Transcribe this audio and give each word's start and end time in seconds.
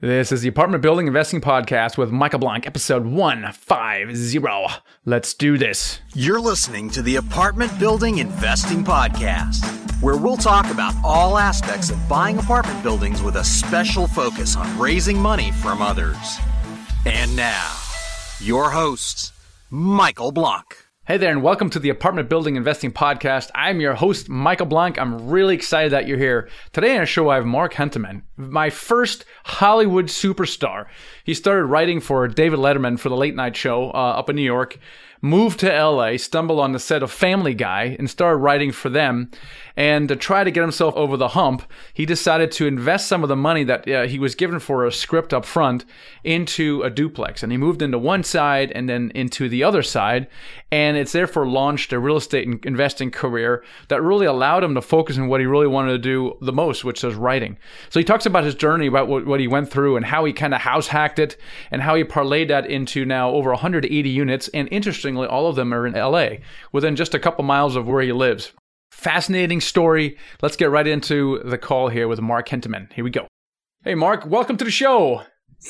This 0.00 0.30
is 0.30 0.42
the 0.42 0.48
Apartment 0.48 0.82
Building 0.82 1.06
Investing 1.06 1.40
Podcast 1.40 1.96
with 1.96 2.10
Michael 2.10 2.38
Blank, 2.38 2.66
episode 2.66 3.06
150. 3.06 4.82
Let's 5.06 5.32
do 5.32 5.56
this. 5.56 6.00
You're 6.12 6.38
listening 6.38 6.90
to 6.90 7.00
the 7.00 7.16
Apartment 7.16 7.72
Building 7.78 8.18
Investing 8.18 8.84
Podcast, 8.84 9.64
where 10.02 10.18
we'll 10.18 10.36
talk 10.36 10.70
about 10.70 10.92
all 11.02 11.38
aspects 11.38 11.88
of 11.88 12.08
buying 12.10 12.36
apartment 12.36 12.82
buildings 12.82 13.22
with 13.22 13.36
a 13.36 13.44
special 13.44 14.06
focus 14.06 14.54
on 14.54 14.78
raising 14.78 15.18
money 15.18 15.50
from 15.50 15.80
others. 15.80 16.40
And 17.06 17.34
now, 17.34 17.74
your 18.38 18.68
host, 18.68 19.32
Michael 19.70 20.30
Blank. 20.30 20.85
Hey 21.08 21.18
there, 21.18 21.30
and 21.30 21.40
welcome 21.40 21.70
to 21.70 21.78
the 21.78 21.88
Apartment 21.88 22.28
Building 22.28 22.56
Investing 22.56 22.90
Podcast. 22.90 23.52
I'm 23.54 23.80
your 23.80 23.94
host, 23.94 24.28
Michael 24.28 24.66
Blank. 24.66 24.98
I'm 24.98 25.28
really 25.28 25.54
excited 25.54 25.92
that 25.92 26.08
you're 26.08 26.18
here. 26.18 26.48
Today 26.72 26.94
on 26.94 27.02
the 27.02 27.06
show, 27.06 27.28
I 27.28 27.36
have 27.36 27.46
Mark 27.46 27.74
Hentemann, 27.74 28.22
my 28.36 28.70
first 28.70 29.24
Hollywood 29.44 30.06
superstar. 30.06 30.86
He 31.22 31.32
started 31.32 31.66
writing 31.66 32.00
for 32.00 32.26
David 32.26 32.58
Letterman 32.58 32.98
for 32.98 33.08
the 33.08 33.16
late 33.16 33.36
night 33.36 33.54
show 33.54 33.90
uh, 33.90 34.18
up 34.18 34.28
in 34.28 34.34
New 34.34 34.42
York 34.42 34.80
moved 35.22 35.60
to 35.60 35.84
LA, 35.84 36.16
stumbled 36.16 36.60
on 36.60 36.72
the 36.72 36.78
set 36.78 37.02
of 37.02 37.10
Family 37.10 37.54
Guy, 37.54 37.96
and 37.98 38.08
started 38.08 38.38
writing 38.38 38.72
for 38.72 38.88
them. 38.88 39.30
And 39.76 40.08
to 40.08 40.16
try 40.16 40.42
to 40.42 40.50
get 40.50 40.62
himself 40.62 40.96
over 40.96 41.16
the 41.16 41.28
hump, 41.28 41.62
he 41.92 42.06
decided 42.06 42.50
to 42.52 42.66
invest 42.66 43.08
some 43.08 43.22
of 43.22 43.28
the 43.28 43.36
money 43.36 43.62
that 43.64 43.88
uh, 43.88 44.06
he 44.06 44.18
was 44.18 44.34
given 44.34 44.58
for 44.58 44.86
a 44.86 44.92
script 44.92 45.34
up 45.34 45.44
front 45.44 45.84
into 46.24 46.82
a 46.82 46.88
duplex. 46.88 47.42
And 47.42 47.52
he 47.52 47.58
moved 47.58 47.82
into 47.82 47.98
one 47.98 48.22
side 48.22 48.72
and 48.72 48.88
then 48.88 49.12
into 49.14 49.50
the 49.50 49.62
other 49.62 49.82
side. 49.82 50.28
And 50.72 50.96
it's 50.96 51.12
therefore 51.12 51.46
launched 51.46 51.92
a 51.92 51.98
real 51.98 52.16
estate 52.16 52.48
investing 52.64 53.10
career 53.10 53.62
that 53.88 54.02
really 54.02 54.26
allowed 54.26 54.64
him 54.64 54.74
to 54.74 54.82
focus 54.82 55.18
on 55.18 55.28
what 55.28 55.40
he 55.40 55.46
really 55.46 55.66
wanted 55.66 55.92
to 55.92 55.98
do 55.98 56.38
the 56.40 56.52
most, 56.52 56.84
which 56.84 57.02
was 57.02 57.14
writing. 57.14 57.58
So 57.90 58.00
he 58.00 58.04
talks 58.04 58.26
about 58.26 58.44
his 58.44 58.54
journey, 58.54 58.86
about 58.86 59.08
what, 59.08 59.26
what 59.26 59.40
he 59.40 59.46
went 59.46 59.70
through, 59.70 59.96
and 59.96 60.06
how 60.06 60.24
he 60.24 60.32
kind 60.32 60.54
of 60.54 60.62
house 60.62 60.88
hacked 60.88 61.18
it, 61.18 61.36
and 61.70 61.82
how 61.82 61.94
he 61.94 62.04
parlayed 62.04 62.48
that 62.48 62.66
into 62.66 63.04
now 63.04 63.30
over 63.30 63.50
180 63.50 64.08
units. 64.08 64.48
And 64.48 64.68
interestingly, 64.72 65.26
all 65.26 65.48
of 65.48 65.56
them 65.56 65.74
are 65.74 65.86
in 65.86 65.92
LA, 65.92 66.38
within 66.72 66.96
just 66.96 67.14
a 67.14 67.20
couple 67.20 67.44
miles 67.44 67.76
of 67.76 67.86
where 67.86 68.02
he 68.02 68.12
lives. 68.12 68.52
Fascinating 68.90 69.60
story. 69.60 70.16
Let's 70.42 70.56
get 70.56 70.70
right 70.70 70.86
into 70.86 71.40
the 71.44 71.58
call 71.58 71.88
here 71.88 72.08
with 72.08 72.20
Mark 72.20 72.48
Hentemann. 72.48 72.92
Here 72.92 73.04
we 73.04 73.10
go. 73.10 73.26
Hey, 73.84 73.94
Mark, 73.94 74.26
welcome 74.26 74.56
to 74.56 74.64
the 74.64 74.70
show. 74.70 75.22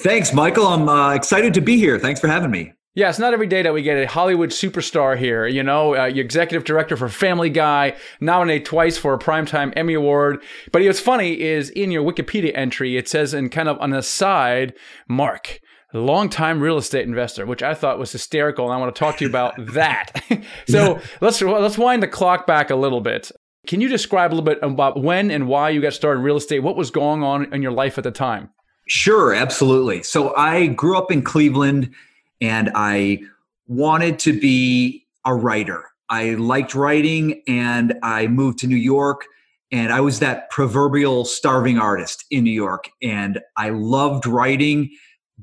Thanks, 0.03 0.33
Michael. 0.33 0.67
I'm 0.67 0.89
uh, 0.89 1.15
excited 1.15 1.55
to 1.55 1.61
be 1.61 1.77
here. 1.77 1.99
Thanks 1.99 2.21
for 2.21 2.29
having 2.29 2.51
me. 2.51 2.73
Yeah, 2.97 3.11
it's 3.11 3.19
not 3.19 3.35
every 3.35 3.47
day 3.47 3.61
that 3.61 3.75
we 3.75 3.83
get 3.83 3.99
a 3.99 4.07
Hollywood 4.07 4.49
superstar 4.49 5.19
here. 5.19 5.47
You 5.47 5.63
know, 5.63 5.95
uh, 5.95 6.07
executive 6.07 6.65
director 6.65 6.97
for 6.97 7.11
Family 7.11 7.51
Guy, 7.51 7.95
nominated 8.21 8.65
twice 8.65 8.97
for 8.97 9.13
a 9.13 9.19
Primetime 9.19 9.71
Emmy 9.77 9.93
Award. 9.93 10.43
But 10.73 10.83
what's 10.83 10.99
funny 10.99 11.39
is 11.39 11.69
in 11.69 11.91
your 11.91 12.03
Wikipedia 12.11 12.53
entry, 12.55 12.97
it 12.97 13.07
says 13.07 13.35
in 13.35 13.51
kind 13.51 13.69
of 13.69 13.77
an 13.83 13.93
aside, 13.93 14.73
Mark, 15.09 15.61
longtime 16.01 16.61
real 16.61 16.77
estate 16.77 17.07
investor, 17.07 17.47
which 17.47 17.63
I 17.63 17.75
thought 17.75 17.99
was 17.99 18.13
hysterical, 18.13 18.67
and 18.67 18.75
I 18.75 18.77
want 18.79 18.95
to 18.95 18.99
talk 18.99 19.19
to 19.19 19.25
you 19.25 19.31
about 19.31 19.55
that. 19.75 20.13
so 20.69 20.97
yeah. 20.97 21.03
let's 21.21 21.41
let's 21.43 21.79
wind 21.79 22.03
the 22.03 22.09
clock 22.09 22.47
back 22.47 22.71
a 22.71 22.77
little 22.77 23.01
bit. 23.01 23.31
Can 23.67 23.81
you 23.81 23.89
describe 23.89 24.33
a 24.33 24.35
little 24.35 24.45
bit 24.45 24.59
about 24.63 25.03
when 25.03 25.31
and 25.31 25.49
why 25.49 25.71
you 25.71 25.81
got 25.81 25.93
started 25.93 26.21
in 26.21 26.25
real 26.25 26.37
estate? 26.37 26.61
What 26.61 26.77
was 26.77 26.91
going 26.91 27.23
on 27.23 27.53
in 27.53 27.63
your 27.63 27.73
life 27.73 27.99
at 27.99 28.05
the 28.05 28.13
time? 28.13 28.51
Sure, 28.89 29.35
absolutely. 29.35 30.05
So 30.05 30.35
I 30.37 30.67
grew 30.69 30.97
up 30.97 31.11
in 31.11 31.23
Cleveland, 31.23 31.93
and 32.41 32.71
I 32.75 33.21
wanted 33.67 34.21
to 34.21 34.39
be 34.39 35.05
a 35.25 35.35
writer. 35.35 35.85
I 36.09 36.35
liked 36.35 36.77
writing, 36.77 37.43
and 37.49 37.95
I 38.03 38.29
moved 38.29 38.59
to 38.61 38.69
New 38.69 38.77
York. 38.77 39.25
And 39.73 39.93
I 39.93 40.01
was 40.01 40.21
that 40.21 40.49
proverbial 40.51 41.25
starving 41.25 41.77
artist 41.77 42.25
in 42.31 42.45
New 42.45 42.53
York. 42.53 42.89
And 43.03 43.41
I 43.57 43.71
loved 43.71 44.25
writing 44.25 44.91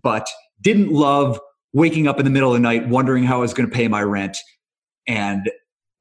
but 0.02 0.28
didn't 0.64 0.92
love 0.92 1.40
waking 1.74 2.08
up 2.08 2.20
in 2.20 2.26
the 2.26 2.32
middle 2.32 2.50
of 2.50 2.56
the 2.56 2.62
night 2.62 2.88
wondering 2.88 3.24
how 3.24 3.38
I 3.38 3.42
was 3.42 3.54
going 3.54 3.70
to 3.70 3.76
pay 3.76 3.88
my 3.88 4.02
rent 4.02 4.38
and 5.08 5.52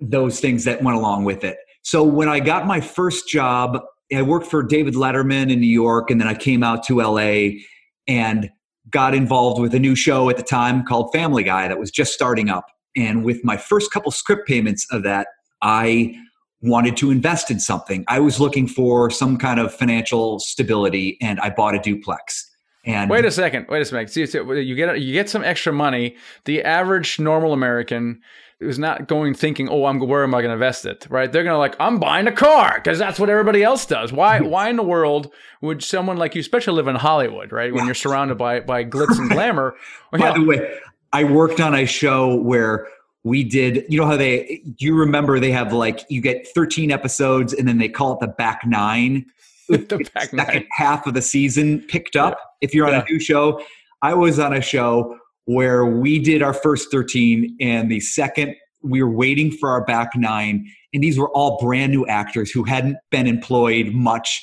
those 0.00 0.41
things 0.41 0.64
that 0.64 0.82
went 0.82 0.97
along 0.97 1.25
with 1.25 1.44
it. 1.44 1.56
So 1.82 2.04
when 2.04 2.28
I 2.28 2.41
got 2.41 2.66
my 2.66 2.81
first 2.81 3.28
job, 3.28 3.81
I 4.14 4.22
worked 4.22 4.47
for 4.47 4.62
David 4.62 4.94
Letterman 4.94 5.50
in 5.50 5.60
New 5.60 5.66
York 5.66 6.10
and 6.10 6.20
then 6.20 6.28
I 6.28 6.34
came 6.34 6.62
out 6.62 6.84
to 6.87 7.00
LA 7.00 7.59
and 8.06 8.50
got 8.91 9.14
involved 9.14 9.60
with 9.60 9.75
a 9.75 9.78
new 9.78 9.94
show 9.94 10.28
at 10.28 10.37
the 10.37 10.42
time 10.42 10.84
called 10.84 11.12
Family 11.12 11.42
Guy 11.42 11.69
that 11.69 11.78
was 11.78 11.91
just 11.91 12.12
starting 12.12 12.50
up. 12.50 12.66
And 12.97 13.25
with 13.25 13.42
my 13.44 13.56
first 13.56 13.91
couple 13.91 14.10
script 14.10 14.47
payments 14.47 14.87
of 14.91 15.03
that, 15.04 15.28
I 15.62 16.14
wanted 16.60 16.97
to 16.98 17.10
invest 17.10 17.50
in 17.50 17.58
something. 17.58 18.04
I 18.08 18.20
was 18.20 18.38
looking 18.38 18.66
for 18.69 19.10
some 19.10 19.38
kind 19.38 19.58
of 19.58 19.75
financial 19.75 20.38
stability 20.38 21.16
and 21.20 21.41
I 21.41 21.50
bought 21.50 21.75
a 21.75 21.78
duplex. 21.78 22.48
And 22.84 23.09
wait 23.09 23.25
a 23.25 23.31
second, 23.31 23.66
wait 23.69 23.82
a 23.82 23.84
second. 23.84 24.09
See, 24.09 24.22
you 24.22 24.75
get 24.75 25.00
you 25.00 25.12
get 25.12 25.28
some 25.28 25.44
extra 25.44 25.72
money. 25.72 26.16
The 26.47 26.65
average 26.65 27.20
normal 27.20 27.53
American 27.53 28.20
is 28.59 28.78
not 28.78 29.06
going 29.06 29.34
thinking, 29.34 29.69
"Oh, 29.69 29.87
I'm 29.87 30.00
where 30.00 30.25
am 30.25 30.34
I 30.34 30.38
going 30.38 30.48
to 30.48 30.54
invest 30.54 30.84
it?" 30.84 31.06
Right? 31.09 31.31
They're 31.31 31.44
going 31.44 31.54
to 31.54 31.59
like, 31.59 31.76
"I'm 31.78 31.98
buying 32.00 32.26
a 32.26 32.32
car" 32.32 32.72
because 32.75 32.98
that's 32.98 33.20
what 33.20 33.31
everybody 33.31 33.62
else 33.62 33.87
does. 33.87 34.12
Why? 34.12 34.41
why 34.53 34.69
in 34.69 34.76
the 34.76 34.82
world 34.82 35.32
would 35.60 35.84
someone 35.84 36.16
like 36.16 36.34
you, 36.34 36.41
especially 36.41 36.75
live 36.75 36.88
in 36.88 36.97
Hollywood, 36.97 37.53
right, 37.53 37.72
when 37.72 37.87
you're 37.87 37.94
surrounded 37.94 38.37
by 38.37 38.60
by 38.60 38.84
glitz 38.84 39.19
and 39.19 39.31
glamour? 39.31 39.76
Well, 40.12 40.20
by 40.20 40.38
the 40.38 40.44
way, 40.44 40.76
I 41.12 41.22
worked 41.22 41.60
on 41.60 41.76
a 41.76 41.87
show 41.87 42.34
where 42.34 42.88
we 43.25 43.44
did 43.44 43.84
you 43.88 43.99
know 44.00 44.06
how 44.06 44.16
they 44.16 44.62
you 44.78 44.97
remember 44.97 45.38
they 45.38 45.53
have 45.53 45.72
like 45.72 46.00
you 46.09 46.20
get 46.20 46.47
13 46.49 46.91
episodes 46.91 47.53
and 47.53 47.69
then 47.69 47.78
they 47.78 47.88
call 47.88 48.14
it 48.14 48.20
the 48.20 48.26
back 48.26 48.62
nine 48.66 49.25
the 49.69 50.11
second 50.19 50.37
nine. 50.37 50.67
half 50.73 51.06
of 51.06 51.15
the 51.15 51.23
season 51.23 51.81
picked 51.89 52.17
up. 52.17 52.33
Yeah. 52.33 52.69
If 52.69 52.75
you're 52.75 52.87
on 52.87 52.93
yeah. 52.93 53.05
a 53.06 53.12
new 53.12 53.21
show, 53.21 53.62
I 54.03 54.15
was 54.15 54.39
on 54.39 54.53
a 54.53 54.61
show 54.61 55.17
where 55.45 55.84
we 55.87 56.19
did 56.19 56.43
our 56.43 56.55
first 56.55 56.91
13, 56.91 57.56
and 57.61 57.91
the 57.91 58.00
second 58.00 58.55
we 58.83 59.03
were 59.03 59.11
waiting 59.11 59.50
for 59.50 59.71
our 59.71 59.84
back 59.84 60.11
nine, 60.17 60.67
and 60.93 61.03
these 61.03 61.19
were 61.19 61.31
all 61.31 61.59
brand 61.61 61.93
new 61.93 62.06
actors 62.06 62.50
who 62.50 62.65
hadn't 62.65 62.97
been 63.11 63.27
employed 63.27 63.89
much, 63.93 64.43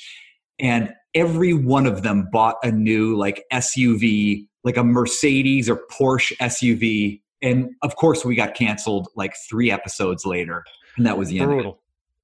and 0.58 0.92
every 1.14 1.52
one 1.52 1.86
of 1.86 2.02
them 2.02 2.28
bought 2.32 2.56
a 2.62 2.70
new 2.70 3.16
like 3.16 3.44
SUV, 3.52 4.46
like 4.64 4.76
a 4.76 4.84
Mercedes 4.84 5.68
or 5.68 5.80
Porsche 5.90 6.36
SUV, 6.38 7.20
and 7.42 7.70
of 7.82 7.96
course 7.96 8.24
we 8.24 8.34
got 8.34 8.54
canceled 8.54 9.08
like 9.16 9.34
three 9.48 9.70
episodes 9.70 10.24
later, 10.24 10.64
and 10.96 11.06
that 11.06 11.18
was 11.18 11.28
the 11.28 11.40
Brutal. 11.40 11.72
end 11.72 11.74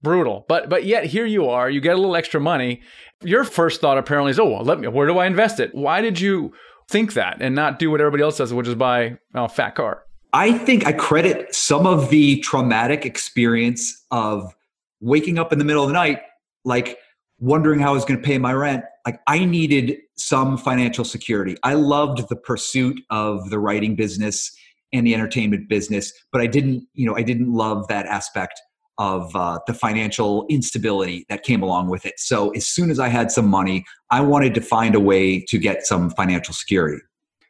brutal. 0.06 0.44
But 0.48 0.68
but 0.68 0.84
yet 0.84 1.04
here 1.04 1.26
you 1.26 1.48
are, 1.48 1.68
you 1.68 1.80
get 1.80 1.94
a 1.94 1.98
little 1.98 2.14
extra 2.14 2.40
money. 2.40 2.80
Your 3.22 3.42
first 3.42 3.80
thought 3.80 3.98
apparently 3.98 4.30
is, 4.30 4.38
oh, 4.38 4.48
well, 4.48 4.62
let 4.62 4.78
me. 4.78 4.86
Where 4.86 5.08
do 5.08 5.18
I 5.18 5.26
invest 5.26 5.58
it? 5.58 5.74
Why 5.74 6.00
did 6.00 6.20
you 6.20 6.52
think 6.88 7.14
that 7.14 7.38
and 7.40 7.56
not 7.56 7.80
do 7.80 7.90
what 7.90 8.00
everybody 8.00 8.22
else 8.22 8.36
does, 8.36 8.54
which 8.54 8.68
is 8.68 8.76
buy 8.76 9.18
a 9.34 9.48
fat 9.48 9.74
car? 9.74 10.04
I 10.32 10.56
think 10.58 10.86
I 10.86 10.92
credit 10.92 11.52
some 11.52 11.88
of 11.88 12.10
the 12.10 12.38
traumatic 12.40 13.04
experience 13.04 14.04
of 14.12 14.54
waking 15.00 15.40
up 15.40 15.52
in 15.52 15.58
the 15.58 15.64
middle 15.64 15.82
of 15.82 15.88
the 15.88 15.94
night, 15.94 16.20
like 16.64 16.98
wondering 17.40 17.80
how 17.80 17.90
I 17.90 17.94
was 17.94 18.04
going 18.04 18.20
to 18.20 18.24
pay 18.24 18.38
my 18.38 18.52
rent. 18.52 18.84
Like 19.04 19.20
I 19.26 19.44
needed 19.44 19.96
some 20.16 20.56
financial 20.56 21.04
security. 21.04 21.56
I 21.64 21.74
loved 21.74 22.28
the 22.28 22.36
pursuit 22.36 23.00
of 23.10 23.50
the 23.50 23.58
writing 23.58 23.96
business 23.96 24.56
and 24.92 25.04
the 25.04 25.14
entertainment 25.14 25.68
business, 25.68 26.12
but 26.30 26.40
I 26.40 26.46
didn't, 26.46 26.86
you 26.94 27.06
know, 27.06 27.16
I 27.16 27.22
didn't 27.22 27.52
love 27.52 27.88
that 27.88 28.06
aspect 28.06 28.60
of 28.98 29.34
uh, 29.36 29.58
the 29.66 29.74
financial 29.74 30.46
instability 30.48 31.26
that 31.28 31.42
came 31.42 31.62
along 31.62 31.88
with 31.88 32.06
it. 32.06 32.18
So 32.18 32.50
as 32.50 32.66
soon 32.66 32.90
as 32.90 32.98
I 32.98 33.08
had 33.08 33.30
some 33.30 33.48
money, 33.48 33.84
I 34.10 34.20
wanted 34.20 34.54
to 34.54 34.60
find 34.60 34.94
a 34.94 35.00
way 35.00 35.40
to 35.48 35.58
get 35.58 35.86
some 35.86 36.10
financial 36.10 36.54
security. 36.54 37.02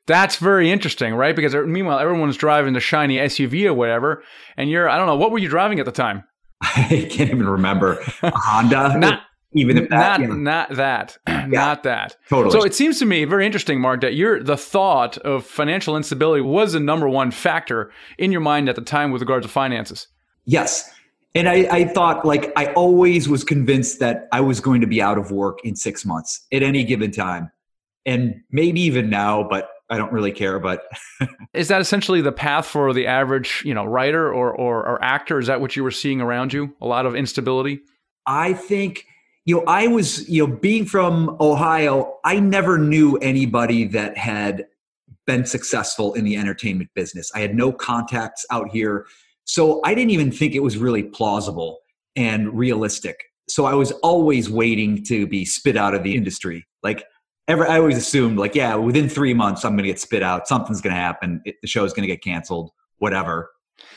That's 0.06 0.36
very 0.36 0.70
interesting, 0.70 1.14
right? 1.14 1.34
Because 1.34 1.54
uh, 1.54 1.62
meanwhile, 1.62 1.98
everyone's 1.98 2.36
driving 2.36 2.74
the 2.74 2.80
shiny 2.80 3.16
SUV 3.16 3.66
or 3.66 3.74
whatever, 3.74 4.22
and 4.56 4.70
you're 4.70 4.88
I 4.88 4.98
don't 4.98 5.06
know 5.06 5.16
what 5.16 5.32
were 5.32 5.38
you 5.38 5.48
driving 5.48 5.80
at 5.80 5.86
the 5.86 5.92
time? 5.92 6.24
I 6.62 7.08
can't 7.10 7.30
even 7.30 7.48
remember. 7.48 7.98
A 8.22 8.30
Honda. 8.34 8.96
not 8.98 9.22
even 9.52 9.78
if 9.78 9.88
that, 9.88 10.20
not 10.20 10.28
yeah. 10.28 10.34
not 10.34 10.70
that, 10.76 11.18
yeah, 11.28 11.46
not 11.46 11.82
that. 11.82 12.16
Totally. 12.28 12.52
So 12.52 12.64
it 12.64 12.74
seems 12.74 12.98
to 13.00 13.06
me 13.06 13.24
very 13.24 13.46
interesting, 13.46 13.80
Mark, 13.80 14.00
that 14.02 14.14
you're 14.14 14.42
the 14.42 14.56
thought 14.56 15.18
of 15.18 15.44
financial 15.44 15.96
instability 15.96 16.42
was 16.42 16.74
the 16.74 16.80
number 16.80 17.08
one 17.08 17.30
factor 17.30 17.90
in 18.18 18.32
your 18.32 18.42
mind 18.42 18.68
at 18.68 18.76
the 18.76 18.82
time 18.82 19.10
with 19.10 19.22
regards 19.22 19.46
to 19.46 19.50
finances. 19.50 20.08
Yes, 20.44 20.90
and 21.36 21.48
I, 21.48 21.68
I, 21.70 21.84
thought 21.84 22.24
like 22.24 22.52
i 22.56 22.72
always 22.72 23.28
was 23.28 23.44
convinced 23.44 24.00
that 24.00 24.28
i 24.32 24.40
was 24.40 24.60
going 24.60 24.80
to 24.80 24.86
be 24.86 25.02
out 25.02 25.18
of 25.18 25.30
work 25.30 25.64
in 25.64 25.76
six 25.76 26.04
months 26.04 26.46
at 26.52 26.62
any 26.62 26.84
given 26.84 27.10
time. 27.10 27.50
And 28.04 28.42
maybe 28.50 28.80
even 28.82 29.10
now 29.10 29.46
but 29.48 29.70
i 29.90 29.96
don't 29.96 30.12
really 30.12 30.32
care 30.32 30.58
but 30.58 30.84
is 31.54 31.68
that 31.68 31.80
essentially 31.80 32.20
the 32.20 32.32
path 32.32 32.66
for 32.66 32.92
the 32.92 33.06
average 33.06 33.62
you 33.64 33.74
know 33.74 33.84
writer 33.84 34.32
or, 34.32 34.52
or, 34.52 34.86
or 34.86 35.02
actor? 35.02 35.38
Is 35.38 35.46
that 35.46 35.60
what 35.60 35.76
you 35.76 35.84
were 35.84 35.90
seeing 35.90 36.20
around 36.20 36.52
you? 36.52 36.74
A 36.80 36.86
lot 36.86 37.06
of 37.06 37.14
instability? 37.14 37.80
I 38.26 38.54
think 38.54 39.06
you 39.44 39.56
know 39.56 39.64
i 39.66 39.86
was 39.86 40.28
you 40.28 40.44
know 40.46 40.52
being 40.52 40.84
from 40.84 41.36
ohio 41.40 42.18
i 42.24 42.40
never 42.40 42.78
knew 42.78 43.16
anybody 43.18 43.84
that 43.84 44.16
had 44.18 44.66
been 45.26 45.44
successful 45.44 46.14
in 46.14 46.24
the 46.24 46.36
entertainment 46.36 46.90
business. 46.94 47.30
I 47.34 47.40
had 47.40 47.54
no 47.54 47.72
contacts 47.72 48.46
out 48.50 48.70
here 48.70 49.06
so 49.46 49.80
I 49.84 49.94
didn't 49.94 50.10
even 50.10 50.30
think 50.30 50.54
it 50.54 50.62
was 50.62 50.76
really 50.76 51.02
plausible 51.02 51.78
and 52.14 52.56
realistic. 52.56 53.16
So 53.48 53.64
I 53.64 53.74
was 53.74 53.92
always 54.02 54.50
waiting 54.50 55.02
to 55.04 55.26
be 55.26 55.44
spit 55.44 55.76
out 55.76 55.94
of 55.94 56.02
the 56.02 56.14
industry. 56.14 56.66
Like 56.82 57.04
Ever, 57.48 57.68
I 57.68 57.78
always 57.78 57.96
assumed 57.96 58.38
like, 58.38 58.56
yeah, 58.56 58.74
within 58.74 59.08
three 59.08 59.32
months, 59.32 59.64
I'm 59.64 59.72
going 59.72 59.84
to 59.84 59.88
get 59.88 60.00
spit 60.00 60.22
out. 60.22 60.48
Something's 60.48 60.80
going 60.80 60.94
to 60.94 61.00
happen. 61.00 61.40
It, 61.44 61.54
the 61.62 61.68
show's 61.68 61.92
going 61.92 62.02
to 62.02 62.12
get 62.12 62.22
canceled. 62.22 62.70
Whatever. 62.98 63.50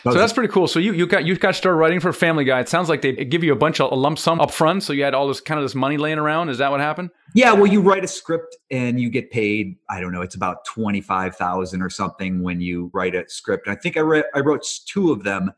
So 0.04 0.14
that's 0.14 0.34
pretty 0.34 0.52
cool. 0.52 0.68
So 0.68 0.80
you, 0.80 0.94
you 0.94 1.06
got 1.08 1.26
you 1.26 1.36
got 1.38 1.56
started 1.56 1.78
writing 1.78 2.00
for 2.00 2.14
Family 2.14 2.46
Guy. 2.46 2.60
It 2.60 2.70
sounds 2.70 2.88
like 2.88 3.02
they 3.02 3.14
give 3.14 3.44
you 3.44 3.52
a 3.52 3.56
bunch 3.56 3.81
of 3.81 3.92
a 3.92 3.96
lump 3.96 4.18
sum 4.18 4.40
up 4.40 4.52
front, 4.52 4.84
so 4.84 4.94
you 4.94 5.04
had 5.04 5.14
all 5.14 5.28
this 5.28 5.42
kind 5.42 5.58
of 5.58 5.64
this 5.66 5.76
money 5.76 5.98
laying 5.98 6.18
around. 6.18 6.50
Is 6.50 6.58
that 6.60 6.72
what 6.72 6.80
happened? 6.80 7.10
Yeah, 7.36 7.52
well, 7.54 7.68
you 7.68 7.81
write 7.81 8.04
a 8.04 8.08
script 8.08 8.56
and 8.72 9.00
you 9.00 9.10
get 9.10 9.30
paid. 9.30 9.76
I 9.90 10.00
don't 10.00 10.14
know, 10.14 10.22
it's 10.22 10.36
about 10.36 10.64
twenty 10.66 11.02
five 11.02 11.36
thousand 11.36 11.81
or 11.81 11.90
something 11.90 12.42
when 12.42 12.62
you 12.62 12.90
write 12.94 13.14
a 13.14 13.28
script. 13.30 13.68
I 13.68 13.76
think 13.76 13.98
I 13.98 14.02
read 14.02 14.26
I 14.34 14.40
wrote 14.40 14.66
two 14.86 15.12
of 15.12 15.24
them, 15.24 15.52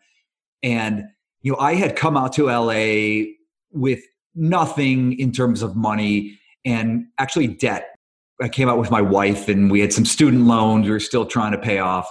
and 0.63 1.03
you 1.41 1.51
know 1.51 1.59
I 1.59 1.75
had 1.75 1.95
come 1.95 2.17
out 2.17 2.33
to 2.33 2.45
LA 2.45 3.33
with 3.71 4.03
nothing 4.33 5.19
in 5.19 5.31
terms 5.31 5.61
of 5.61 5.75
money 5.75 6.39
and 6.65 7.05
actually 7.19 7.47
debt. 7.47 7.95
I 8.41 8.49
came 8.49 8.69
out 8.69 8.79
with 8.79 8.89
my 8.89 9.01
wife 9.01 9.47
and 9.49 9.69
we 9.69 9.81
had 9.81 9.93
some 9.93 10.05
student 10.05 10.45
loans 10.45 10.85
we 10.85 10.91
were 10.91 10.99
still 10.99 11.27
trying 11.27 11.51
to 11.51 11.59
pay 11.59 11.77
off 11.77 12.09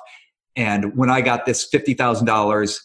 and 0.60 0.94
when 0.94 1.08
I 1.08 1.22
got 1.22 1.46
this 1.46 1.66
$50,000, 1.70 2.80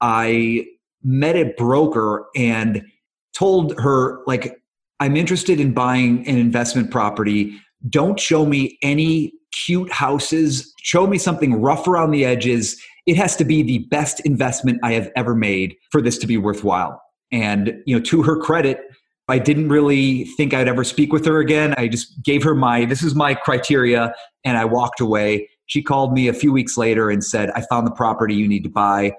I 0.00 0.66
met 1.04 1.36
a 1.36 1.54
broker 1.56 2.26
and 2.34 2.84
told 3.32 3.78
her, 3.78 4.18
like, 4.26 4.60
I'm 4.98 5.16
interested 5.16 5.60
in 5.60 5.72
buying 5.72 6.26
an 6.26 6.36
investment 6.36 6.90
property. 6.90 7.56
Don't 7.88 8.18
show 8.18 8.44
me 8.44 8.76
any 8.82 9.32
cute 9.64 9.92
houses. 9.92 10.74
Show 10.82 11.06
me 11.06 11.16
something 11.16 11.62
rough 11.62 11.86
around 11.86 12.10
the 12.10 12.24
edges. 12.24 12.82
It 13.06 13.16
has 13.16 13.36
to 13.36 13.44
be 13.44 13.62
the 13.62 13.86
best 13.88 14.18
investment 14.26 14.80
I 14.82 14.94
have 14.94 15.08
ever 15.14 15.36
made 15.36 15.76
for 15.92 16.02
this 16.02 16.18
to 16.18 16.26
be 16.26 16.36
worthwhile. 16.36 17.00
And, 17.30 17.80
you 17.86 17.96
know, 17.96 18.02
to 18.02 18.22
her 18.22 18.36
credit, 18.36 18.80
I 19.28 19.38
didn't 19.38 19.68
really 19.68 20.24
think 20.36 20.54
I'd 20.54 20.66
ever 20.66 20.82
speak 20.82 21.12
with 21.12 21.24
her 21.26 21.38
again. 21.38 21.72
I 21.78 21.86
just 21.86 22.20
gave 22.24 22.42
her 22.42 22.56
my, 22.56 22.84
this 22.84 23.04
is 23.04 23.14
my 23.14 23.34
criteria, 23.34 24.12
and 24.44 24.58
I 24.58 24.64
walked 24.64 25.00
away. 25.00 25.48
She 25.72 25.82
called 25.82 26.12
me 26.12 26.28
a 26.28 26.34
few 26.34 26.52
weeks 26.52 26.76
later 26.76 27.08
and 27.08 27.24
said, 27.24 27.48
I 27.52 27.62
found 27.62 27.86
the 27.86 27.92
property 27.92 28.34
you 28.34 28.46
need 28.46 28.62
to 28.64 28.68
buy, 28.68 29.12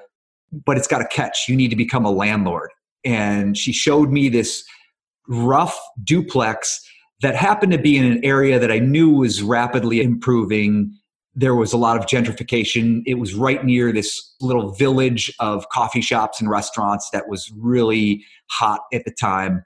but 0.52 0.78
it's 0.78 0.86
got 0.86 1.02
a 1.02 1.08
catch. 1.08 1.46
You 1.50 1.56
need 1.56 1.70
to 1.70 1.76
become 1.76 2.06
a 2.06 2.12
landlord. 2.12 2.70
And 3.04 3.58
she 3.58 3.74
showed 3.74 4.12
me 4.12 4.30
this 4.30 4.64
rough 5.28 5.76
duplex 6.04 6.80
that 7.24 7.36
happened 7.36 7.72
to 7.72 7.80
be 7.80 7.98
in 7.98 8.06
an 8.06 8.24
area 8.24 8.60
that 8.60 8.72
I 8.72 8.78
knew 8.78 9.10
was 9.10 9.42
rapidly 9.42 10.00
improving. 10.04 10.96
There 11.34 11.56
was 11.56 11.74
a 11.74 11.78
lot 11.78 11.98
of 11.98 12.06
gentrification. 12.06 13.02
It 13.08 13.16
was 13.16 13.34
right 13.34 13.66
near 13.66 13.92
this 13.92 14.36
little 14.40 14.74
village 14.74 15.34
of 15.40 15.68
coffee 15.70 16.02
shops 16.02 16.40
and 16.40 16.52
restaurants 16.52 17.10
that 17.10 17.28
was 17.28 17.52
really 17.58 18.24
hot 18.52 18.82
at 18.94 19.06
the 19.06 19.12
time. 19.20 19.64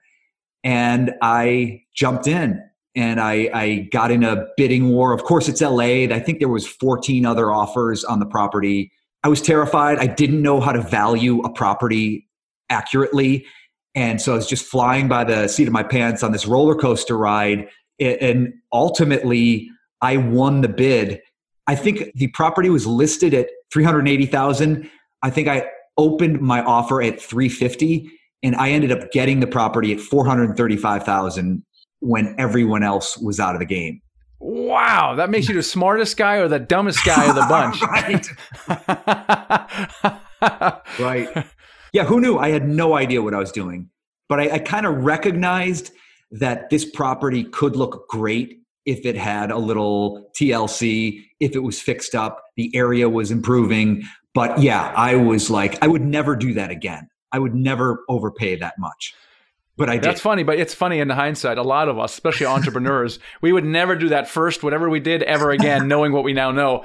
And 0.64 1.12
I 1.22 1.82
jumped 1.94 2.28
in 2.28 2.62
and 2.98 3.22
I, 3.22 3.50
I, 3.54 3.88
got 3.92 4.10
in 4.10 4.24
a 4.24 4.48
bidding 4.58 4.90
war. 4.90 5.14
Of 5.14 5.24
course, 5.24 5.48
it's 5.48 5.62
LA. 5.62 6.06
I 6.10 6.20
think 6.20 6.40
there 6.40 6.50
was 6.50 6.66
14 6.66 7.28
other 7.28 7.52
offers 7.52 8.04
on 8.04 8.20
the 8.20 8.26
property. 8.26 8.92
I 9.24 9.30
was 9.30 9.40
terrified. 9.40 10.00
I 10.00 10.08
didn't 10.08 10.42
know 10.42 10.60
how 10.60 10.72
to 10.72 10.82
value 10.82 11.42
a 11.42 11.54
property 11.54 12.28
accurately, 12.70 13.46
and 13.94 14.20
so 14.20 14.34
I 14.34 14.36
was 14.36 14.48
just 14.48 14.66
flying 14.66 15.08
by 15.08 15.24
the 15.24 15.48
seat 15.48 15.68
of 15.68 15.74
my 15.74 15.84
pants 15.84 16.24
on 16.24 16.32
this 16.32 16.48
roller 16.48 16.76
coaster 16.76 17.18
ride. 17.18 17.68
And 18.00 18.54
ultimately, 18.74 19.70
I 20.02 20.18
won 20.18 20.62
the 20.62 20.68
bid. 20.68 21.22
I 21.68 21.76
think 21.76 22.12
the 22.16 22.28
property 22.28 22.70
was 22.70 22.88
listed 22.88 23.34
at 23.34 23.48
380,000. 23.72 24.90
I 25.22 25.30
think 25.30 25.48
I 25.48 25.68
opened 25.98 26.42
my 26.42 26.64
offer 26.64 27.02
at 27.02 27.22
350 27.22 28.10
and 28.44 28.56
I 28.56 28.70
ended 28.70 28.92
up 28.92 29.12
getting 29.12 29.40
the 29.40 29.48
property 29.48 29.92
at 29.92 30.00
435,000 30.00 31.64
when 32.00 32.36
everyone 32.38 32.84
else 32.84 33.18
was 33.18 33.40
out 33.40 33.56
of 33.56 33.60
the 33.60 33.66
game. 33.66 34.02
Wow, 34.40 35.16
that 35.16 35.30
makes 35.30 35.50
you 35.50 35.56
the 35.56 35.64
smartest 35.64 36.16
guy 36.16 36.36
or 36.36 36.48
the 36.48 36.60
dumbest 36.60 37.04
guy 37.04 37.26
of 37.26 37.36
the 37.36 37.42
bunch. 37.50 37.82
right. 37.82 38.28
right. 41.00 41.48
Yeah, 41.94 42.04
who 42.06 42.22
knew? 42.22 42.38
I 42.38 42.50
had 42.50 42.68
no 42.68 42.96
idea 42.96 43.22
what 43.22 43.34
I 43.34 43.40
was 43.40 43.52
doing. 43.52 43.90
But 44.30 44.40
I, 44.40 44.52
I 44.52 44.60
kind 44.60 44.86
of 44.86 45.04
recognized 45.04 45.92
that 46.32 46.70
this 46.70 46.86
property 46.86 47.46
could 47.46 47.76
look 47.76 48.08
great 48.10 48.60
if 48.86 49.06
it 49.06 49.18
had 49.18 49.52
a 49.52 49.58
little 49.58 50.30
TLC, 50.40 51.24
if 51.40 51.56
it 51.56 51.60
was 51.60 51.82
fixed 51.82 52.16
up, 52.16 52.42
the 52.56 52.74
area 52.76 53.10
was 53.10 53.32
improving. 53.32 54.04
But 54.34 54.62
yeah, 54.62 54.94
I 54.96 55.16
was 55.16 55.50
like, 55.50 55.82
I 55.84 55.88
would 55.88 56.04
never 56.04 56.36
do 56.36 56.54
that 56.54 56.70
again. 56.70 57.08
I 57.32 57.40
would 57.40 57.56
never 57.56 58.04
overpay 58.08 58.58
that 58.58 58.76
much 58.78 59.14
but 59.78 59.90
I 59.90 59.94
did. 59.94 60.04
That's 60.04 60.22
funny, 60.22 60.44
but 60.44 60.60
it's 60.60 60.74
funny 60.74 61.00
in 61.00 61.10
hindsight. 61.10 61.60
A 61.60 61.64
lot 61.64 61.88
of 61.88 62.00
us, 62.00 62.14
especially 62.14 62.48
entrepreneurs, 62.48 63.20
we 63.42 63.54
would 63.54 63.64
never 63.64 63.96
do 63.96 64.10
that 64.10 64.28
first, 64.28 64.64
whatever 64.64 64.90
we 64.90 65.00
did 65.00 65.22
ever 65.24 65.52
again, 65.52 65.88
knowing 65.88 66.12
what 66.12 66.24
we 66.24 66.34
now 66.34 66.52
know. 66.52 66.84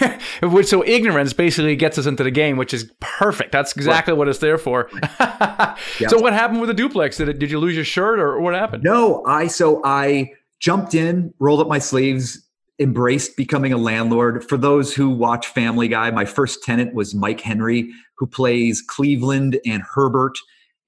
so 0.62 0.84
ignorance 0.84 1.32
basically 1.32 1.76
gets 1.76 1.98
us 1.98 2.06
into 2.06 2.24
the 2.24 2.30
game, 2.32 2.56
which 2.56 2.74
is 2.74 2.90
perfect. 3.00 3.52
That's 3.52 3.72
exactly 3.72 4.12
right. 4.12 4.18
what 4.18 4.28
it's 4.28 4.40
there 4.40 4.58
for. 4.58 4.90
yep. 5.20 5.78
So 6.08 6.20
what 6.20 6.32
happened 6.32 6.60
with 6.60 6.68
the 6.68 6.74
duplex? 6.74 7.16
Did 7.16 7.28
it, 7.28 7.38
did 7.38 7.50
you 7.50 7.60
lose 7.60 7.76
your 7.76 7.84
shirt 7.84 8.18
or 8.18 8.40
what 8.40 8.54
happened? 8.54 8.82
No, 8.82 9.24
I 9.24 9.46
so 9.46 9.80
I 9.84 10.32
jumped 10.58 10.94
in, 10.94 11.32
rolled 11.38 11.60
up 11.60 11.68
my 11.68 11.78
sleeves, 11.78 12.44
embraced 12.80 13.36
becoming 13.36 13.72
a 13.72 13.76
landlord. 13.76 14.48
For 14.48 14.56
those 14.56 14.92
who 14.92 15.10
watch 15.10 15.46
Family 15.46 15.86
Guy, 15.86 16.10
my 16.10 16.24
first 16.24 16.64
tenant 16.64 16.92
was 16.94 17.14
Mike 17.14 17.40
Henry, 17.40 17.90
who 18.16 18.26
plays 18.26 18.82
Cleveland 18.82 19.60
and 19.64 19.82
Herbert 19.82 20.36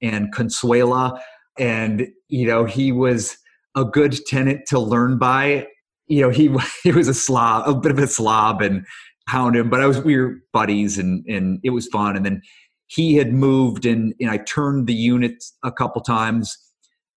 and 0.02 0.34
Consuela 0.34 1.20
and 1.58 2.08
you 2.28 2.46
know 2.46 2.64
he 2.64 2.92
was 2.92 3.36
a 3.76 3.84
good 3.84 4.16
tenant 4.26 4.66
to 4.68 4.78
learn 4.78 5.18
by. 5.18 5.66
You 6.06 6.22
know 6.22 6.30
he 6.30 6.54
he 6.82 6.92
was 6.92 7.08
a 7.08 7.14
slob, 7.14 7.68
a 7.68 7.74
bit 7.74 7.92
of 7.92 7.98
a 7.98 8.06
slob, 8.06 8.62
and 8.62 8.84
hound 9.28 9.56
him. 9.56 9.70
But 9.70 9.80
I 9.80 9.86
was 9.86 10.00
we 10.02 10.16
were 10.16 10.36
buddies, 10.52 10.98
and 10.98 11.24
and 11.26 11.60
it 11.62 11.70
was 11.70 11.86
fun. 11.88 12.16
And 12.16 12.24
then 12.24 12.42
he 12.86 13.16
had 13.16 13.32
moved, 13.32 13.86
and 13.86 14.14
and 14.20 14.30
I 14.30 14.38
turned 14.38 14.86
the 14.86 14.94
unit 14.94 15.42
a 15.62 15.72
couple 15.72 16.00
times, 16.02 16.56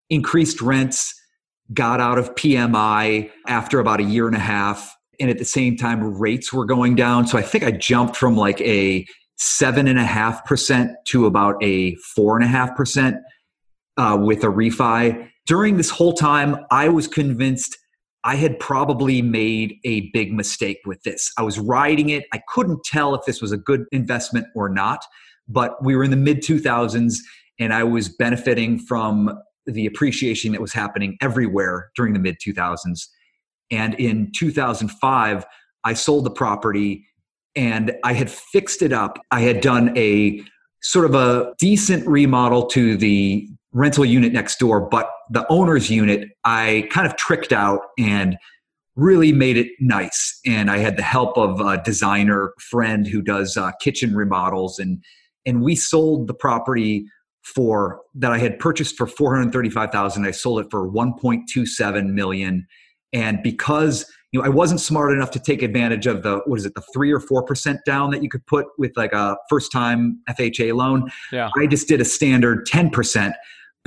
increased 0.10 0.62
rents, 0.62 1.14
got 1.74 2.00
out 2.00 2.18
of 2.18 2.34
PMI 2.36 3.30
after 3.48 3.80
about 3.80 4.00
a 4.00 4.04
year 4.04 4.28
and 4.28 4.36
a 4.36 4.40
half, 4.40 4.96
and 5.20 5.30
at 5.30 5.38
the 5.38 5.46
same 5.46 5.76
time 5.76 6.04
rates 6.20 6.54
were 6.54 6.66
going 6.66 6.96
down. 6.96 7.28
So 7.28 7.38
I 7.38 7.42
think 7.42 7.64
I 7.64 7.72
jumped 7.72 8.16
from 8.16 8.38
like 8.38 8.62
a 8.62 9.06
seven 9.38 9.88
and 9.88 10.00
a 10.00 10.04
half 10.04 10.46
percent 10.46 10.92
to 11.06 11.26
about 11.26 11.62
a 11.62 11.96
four 11.96 12.36
and 12.36 12.44
a 12.44 12.48
half 12.48 12.76
percent 12.76 13.18
uh, 13.98 14.18
with 14.20 14.44
a 14.44 14.48
refi. 14.48 15.30
During 15.46 15.78
this 15.78 15.90
whole 15.90 16.14
time, 16.14 16.58
I 16.72 16.90
was 16.90 17.08
convinced 17.08 17.78
I 18.24 18.36
had 18.36 18.60
probably 18.60 19.22
made 19.22 19.78
a 19.86 20.10
big 20.12 20.34
mistake 20.34 20.80
with 20.86 21.02
this. 21.04 21.32
I 21.38 21.44
was 21.44 21.60
riding 21.60 22.10
it. 22.10 22.26
I 22.34 22.42
couldn't 22.50 22.84
tell 22.84 23.16
if 23.16 23.26
this 23.26 23.42
was 23.42 23.52
a 23.52 23.58
good 23.58 23.86
investment 23.92 24.48
or 24.56 24.68
not, 24.68 25.00
but 25.48 25.82
we 25.84 25.96
were 25.96 26.04
in 26.04 26.12
the 26.12 26.18
mid 26.18 26.40
2000s 26.40 27.16
and 27.60 27.74
I 27.74 27.84
was 27.84 28.10
benefiting 28.10 28.80
from 28.80 29.40
the 29.66 29.86
appreciation 29.86 30.52
that 30.52 30.62
was 30.62 30.74
happening 30.74 31.18
everywhere 31.22 31.90
during 31.96 32.14
the 32.14 32.20
mid 32.20 32.38
2000s. 32.46 33.08
And 33.72 33.94
in 33.96 34.32
2005, 34.36 35.46
I 35.84 35.94
sold 35.94 36.26
the 36.26 36.32
property 36.32 37.06
and 37.56 37.96
I 38.04 38.14
had 38.14 38.30
fixed 38.30 38.82
it 38.82 38.94
up. 38.94 39.20
I 39.32 39.42
had 39.42 39.62
done 39.62 39.98
a 39.98 40.44
sort 40.82 41.06
of 41.06 41.16
a 41.16 41.54
decent 41.60 42.08
remodel 42.08 42.68
to 42.68 42.98
the 42.98 43.50
rental 43.78 44.04
unit 44.04 44.34
next 44.34 44.58
door, 44.58 44.82
but 44.82 45.08
the 45.30 45.46
owner's 45.50 45.90
unit, 45.90 46.30
I 46.44 46.88
kind 46.90 47.06
of 47.06 47.16
tricked 47.16 47.54
out 47.54 47.82
and 48.00 48.36
really 48.96 49.32
made 49.32 49.56
it 49.56 49.68
nice. 49.80 50.40
And 50.46 50.72
I 50.72 50.80
had 50.80 50.98
the 50.98 51.04
help 51.04 51.38
of 51.38 51.62
a 51.62 51.82
designer 51.84 52.54
friend 52.60 53.06
who 53.08 53.22
does 53.22 53.56
uh, 53.56 53.72
kitchen 53.80 54.16
remodels, 54.16 54.80
and 54.80 55.04
and 55.46 55.62
we 55.62 55.76
sold 55.76 56.28
the 56.28 56.34
property 56.34 57.06
for 57.44 58.02
that 58.16 58.32
I 58.32 58.40
had 58.40 58.60
purchased 58.60 58.98
for 58.98 59.06
four 59.06 59.36
hundred 59.36 59.54
thirty-five 59.54 59.92
thousand. 59.92 60.26
I 60.26 60.32
sold 60.32 60.60
it 60.60 60.68
for 60.72 60.88
one 60.88 61.14
point 61.14 61.48
two 61.48 61.68
seven 61.68 62.16
million, 62.16 62.66
and 63.14 63.44
because 63.44 64.12
you 64.32 64.40
know 64.40 64.46
I 64.46 64.50
wasn't 64.50 64.82
smart 64.82 65.14
enough 65.14 65.30
to 65.32 65.40
take 65.40 65.62
advantage 65.62 66.08
of 66.08 66.24
the 66.24 66.42
what 66.48 66.58
is 66.58 66.66
it 66.66 66.74
the 66.74 66.84
three 66.94 67.12
or 67.12 67.20
four 67.20 67.44
percent 67.44 67.82
down 67.86 68.10
that 68.10 68.24
you 68.24 68.30
could 68.30 68.46
put 68.48 68.66
with 68.80 68.92
like 68.98 69.14
a 69.14 69.38
first 69.52 69.72
time 69.72 70.20
FHA 70.28 70.76
loan. 70.76 71.12
Yeah. 71.32 71.52
I 71.56 71.68
just 71.68 71.88
did 71.88 72.02
a 72.02 72.06
standard 72.06 72.66
ten 72.66 72.90
percent 72.90 73.36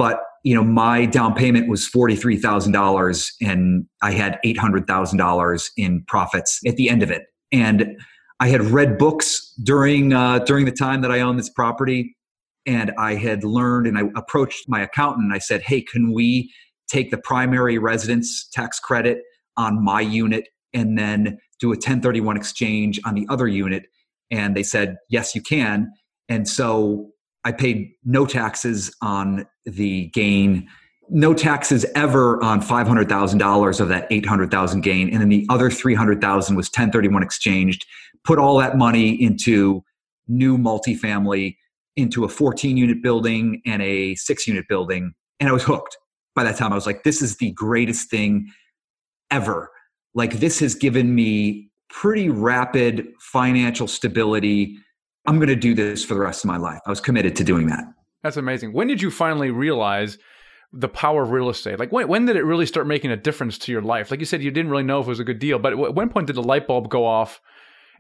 but 0.01 0.23
you 0.45 0.55
know 0.55 0.65
my 0.65 1.05
down 1.05 1.35
payment 1.35 1.69
was 1.69 1.87
$43000 1.95 3.31
and 3.43 3.85
i 4.01 4.11
had 4.11 4.39
$800000 4.43 5.71
in 5.77 6.03
profits 6.07 6.59
at 6.67 6.77
the 6.77 6.89
end 6.89 7.03
of 7.03 7.11
it. 7.11 7.25
And 7.53 7.99
i 8.41 8.49
had 8.49 8.63
read 8.63 8.97
books 8.97 9.53
during 9.63 10.15
uh, 10.15 10.39
during 10.41 10.65
the 10.65 10.73
time 10.73 11.03
that 11.03 11.13
i 11.13 11.21
owned 11.21 11.39
this 11.39 11.51
property 11.51 12.17
and 12.65 12.93
i 12.99 13.15
had 13.15 13.45
learned 13.45 13.87
and 13.87 13.99
i 13.99 14.05
approached 14.17 14.65
my 14.69 14.81
accountant 14.81 15.25
and 15.25 15.35
i 15.35 15.39
said 15.39 15.61
hey 15.61 15.83
can 15.83 16.15
we 16.15 16.51
take 16.89 17.11
the 17.11 17.19
primary 17.19 17.77
residence 17.77 18.49
tax 18.53 18.81
credit 18.81 19.19
on 19.59 19.85
my 19.85 20.01
unit 20.01 20.49
and 20.73 20.97
then 20.97 21.39
do 21.61 21.69
a 21.69 21.77
1031 21.77 22.39
exchange 22.39 22.99
on 23.05 23.15
the 23.15 23.27
other 23.29 23.47
unit? 23.47 23.85
And 24.31 24.57
they 24.57 24.63
said 24.63 24.97
yes 25.11 25.35
you 25.35 25.43
can. 25.43 25.93
And 26.29 26.49
so 26.49 27.11
I 27.45 27.53
paid 27.53 27.93
no 28.05 28.27
taxes 28.27 28.95
on 29.01 29.47
the 29.65 30.07
gain 30.09 30.69
no 31.11 31.35
taxes 31.35 31.85
ever 31.97 32.43
on 32.43 32.63
$500,000 32.63 33.81
of 33.81 33.89
that 33.89 34.07
800,000 34.11 34.81
gain. 34.81 35.11
And 35.11 35.21
then 35.21 35.29
the 35.29 35.45
other 35.49 35.69
300,000 35.69 36.57
was 36.57 36.69
1031 36.69 37.23
exchanged, 37.23 37.85
put 38.25 38.39
all 38.39 38.57
that 38.59 38.79
money 38.79 39.21
into 39.21 39.83
new 40.29 40.57
multifamily, 40.57 41.57
into 41.97 42.25
a 42.25 42.29
14 42.29 42.77
unit 42.77 43.03
building 43.03 43.61
and 43.67 43.83
a 43.83 44.15
six 44.15 44.47
unit 44.47 44.67
building. 44.69 45.13
And 45.41 45.49
I 45.49 45.53
was 45.53 45.65
hooked 45.65 45.99
by 46.37 46.45
that 46.45 46.57
time. 46.57 46.73
I 46.73 46.77
was 46.77 46.87
like, 46.87 47.03
this 47.03 47.21
is 47.21 47.37
the 47.39 47.51
greatest 47.53 48.09
thing 48.09 48.49
ever. 49.31 49.71
Like, 50.15 50.35
this 50.35 50.61
has 50.61 50.75
given 50.75 51.15
me 51.15 51.71
pretty 51.89 52.31
rapid 52.31 53.09
financial 53.21 53.89
stability. 53.89 54.79
I'm 55.31 55.37
going 55.37 55.47
to 55.47 55.55
do 55.55 55.77
this 55.77 56.05
for 56.05 56.15
the 56.15 56.21
rest 56.21 56.43
of 56.43 56.49
my 56.49 56.57
life. 56.57 56.81
I 56.85 56.91
was 56.91 57.01
committed 57.01 57.37
to 57.37 57.45
doing 57.45 57.69
that. 57.69 57.85
That's 58.25 58.37
amazing. 58.37 58.73
When 58.73 58.89
did 58.89 59.01
you 59.01 59.13
finally 59.13 59.53
realize 59.53 60.19
the 60.73 60.89
power 60.89 61.23
of 61.23 61.31
real 61.31 61.49
estate? 61.49 61.79
Like 61.79 61.93
when, 61.93 62.09
when 62.09 62.27
did 62.27 62.35
it 62.35 62.43
really 62.43 62.67
start 62.67 62.89
making 62.89 63.13
a 63.13 63.17
difference 63.17 63.57
to 63.59 63.71
your 63.71 63.81
life? 63.81 64.11
Like 64.11 64.19
you 64.19 64.27
said, 64.27 64.43
you 64.43 64.51
didn't 64.51 64.73
really 64.73 64.83
know 64.83 64.99
if 64.99 65.07
it 65.07 65.09
was 65.09 65.21
a 65.21 65.25
good 65.25 65.39
deal, 65.39 65.61
but 65.61 65.73
at 65.73 65.95
one 65.95 66.09
point 66.09 66.27
did 66.27 66.35
the 66.35 66.43
light 66.43 66.67
bulb 66.67 66.91
go 66.91 67.07
off? 67.07 67.41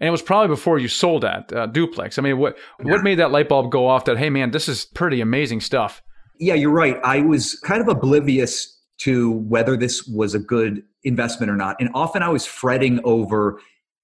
And 0.00 0.08
it 0.08 0.10
was 0.10 0.22
probably 0.22 0.48
before 0.48 0.80
you 0.80 0.88
sold 0.88 1.22
that 1.22 1.52
uh, 1.52 1.66
duplex. 1.66 2.18
I 2.18 2.22
mean, 2.22 2.36
what 2.36 2.58
yeah. 2.84 2.90
what 2.90 3.04
made 3.04 3.20
that 3.20 3.30
light 3.30 3.48
bulb 3.48 3.70
go 3.70 3.86
off? 3.86 4.06
That 4.06 4.18
hey, 4.18 4.28
man, 4.28 4.50
this 4.50 4.68
is 4.68 4.86
pretty 4.86 5.20
amazing 5.20 5.60
stuff. 5.60 6.02
Yeah, 6.40 6.54
you're 6.54 6.70
right. 6.72 6.96
I 7.04 7.20
was 7.20 7.54
kind 7.60 7.80
of 7.80 7.86
oblivious 7.86 8.76
to 9.02 9.30
whether 9.30 9.76
this 9.76 10.04
was 10.08 10.34
a 10.34 10.40
good 10.40 10.82
investment 11.04 11.48
or 11.48 11.56
not, 11.56 11.76
and 11.78 11.90
often 11.94 12.24
I 12.24 12.28
was 12.30 12.44
fretting 12.44 12.98
over 13.04 13.60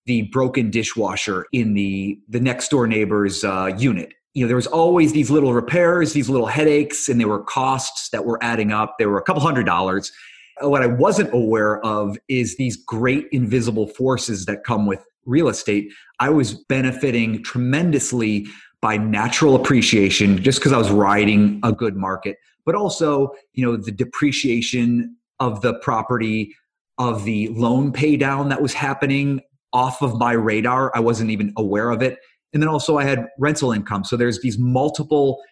the 0.06 0.22
broken 0.22 0.70
dishwasher 0.70 1.46
in 1.52 1.74
the 1.74 2.18
the 2.28 2.40
next 2.40 2.68
door 2.68 2.86
neighbor's 2.86 3.44
uh, 3.44 3.72
unit 3.78 4.14
you 4.36 4.44
know, 4.44 4.48
there 4.48 4.56
was 4.56 4.66
always 4.66 5.14
these 5.14 5.30
little 5.30 5.54
repairs, 5.54 6.12
these 6.12 6.28
little 6.28 6.46
headaches, 6.46 7.08
and 7.08 7.18
there 7.18 7.26
were 7.26 7.42
costs 7.42 8.10
that 8.10 8.26
were 8.26 8.38
adding 8.44 8.70
up. 8.70 8.96
There 8.98 9.08
were 9.08 9.16
a 9.16 9.22
couple 9.22 9.40
hundred 9.40 9.64
dollars. 9.64 10.12
What 10.60 10.82
I 10.82 10.88
wasn't 10.88 11.32
aware 11.32 11.80
of 11.82 12.18
is 12.28 12.58
these 12.58 12.76
great 12.76 13.28
invisible 13.32 13.88
forces 13.88 14.44
that 14.44 14.62
come 14.62 14.84
with 14.84 15.02
real 15.24 15.48
estate. 15.48 15.90
I 16.20 16.28
was 16.28 16.52
benefiting 16.52 17.42
tremendously 17.44 18.46
by 18.82 18.98
natural 18.98 19.56
appreciation 19.56 20.42
just 20.42 20.58
because 20.58 20.74
I 20.74 20.76
was 20.76 20.90
riding 20.90 21.58
a 21.62 21.72
good 21.72 21.96
market, 21.96 22.36
but 22.66 22.74
also, 22.74 23.32
you 23.54 23.64
know, 23.64 23.78
the 23.78 23.90
depreciation 23.90 25.16
of 25.40 25.62
the 25.62 25.78
property, 25.78 26.54
of 26.98 27.24
the 27.24 27.48
loan 27.48 27.90
pay 27.90 28.18
down 28.18 28.50
that 28.50 28.60
was 28.60 28.74
happening 28.74 29.40
off 29.76 30.00
of 30.00 30.18
my 30.18 30.32
radar. 30.32 30.90
I 30.94 31.00
wasn't 31.00 31.30
even 31.30 31.52
aware 31.56 31.90
of 31.90 32.00
it 32.02 32.18
and 32.56 32.62
then 32.62 32.70
also 32.70 32.96
I 32.96 33.04
had 33.04 33.26
rental 33.38 33.70
income. 33.70 34.02
So 34.04 34.16
there's 34.16 34.40
these 34.40 34.58
multiple 34.58 35.42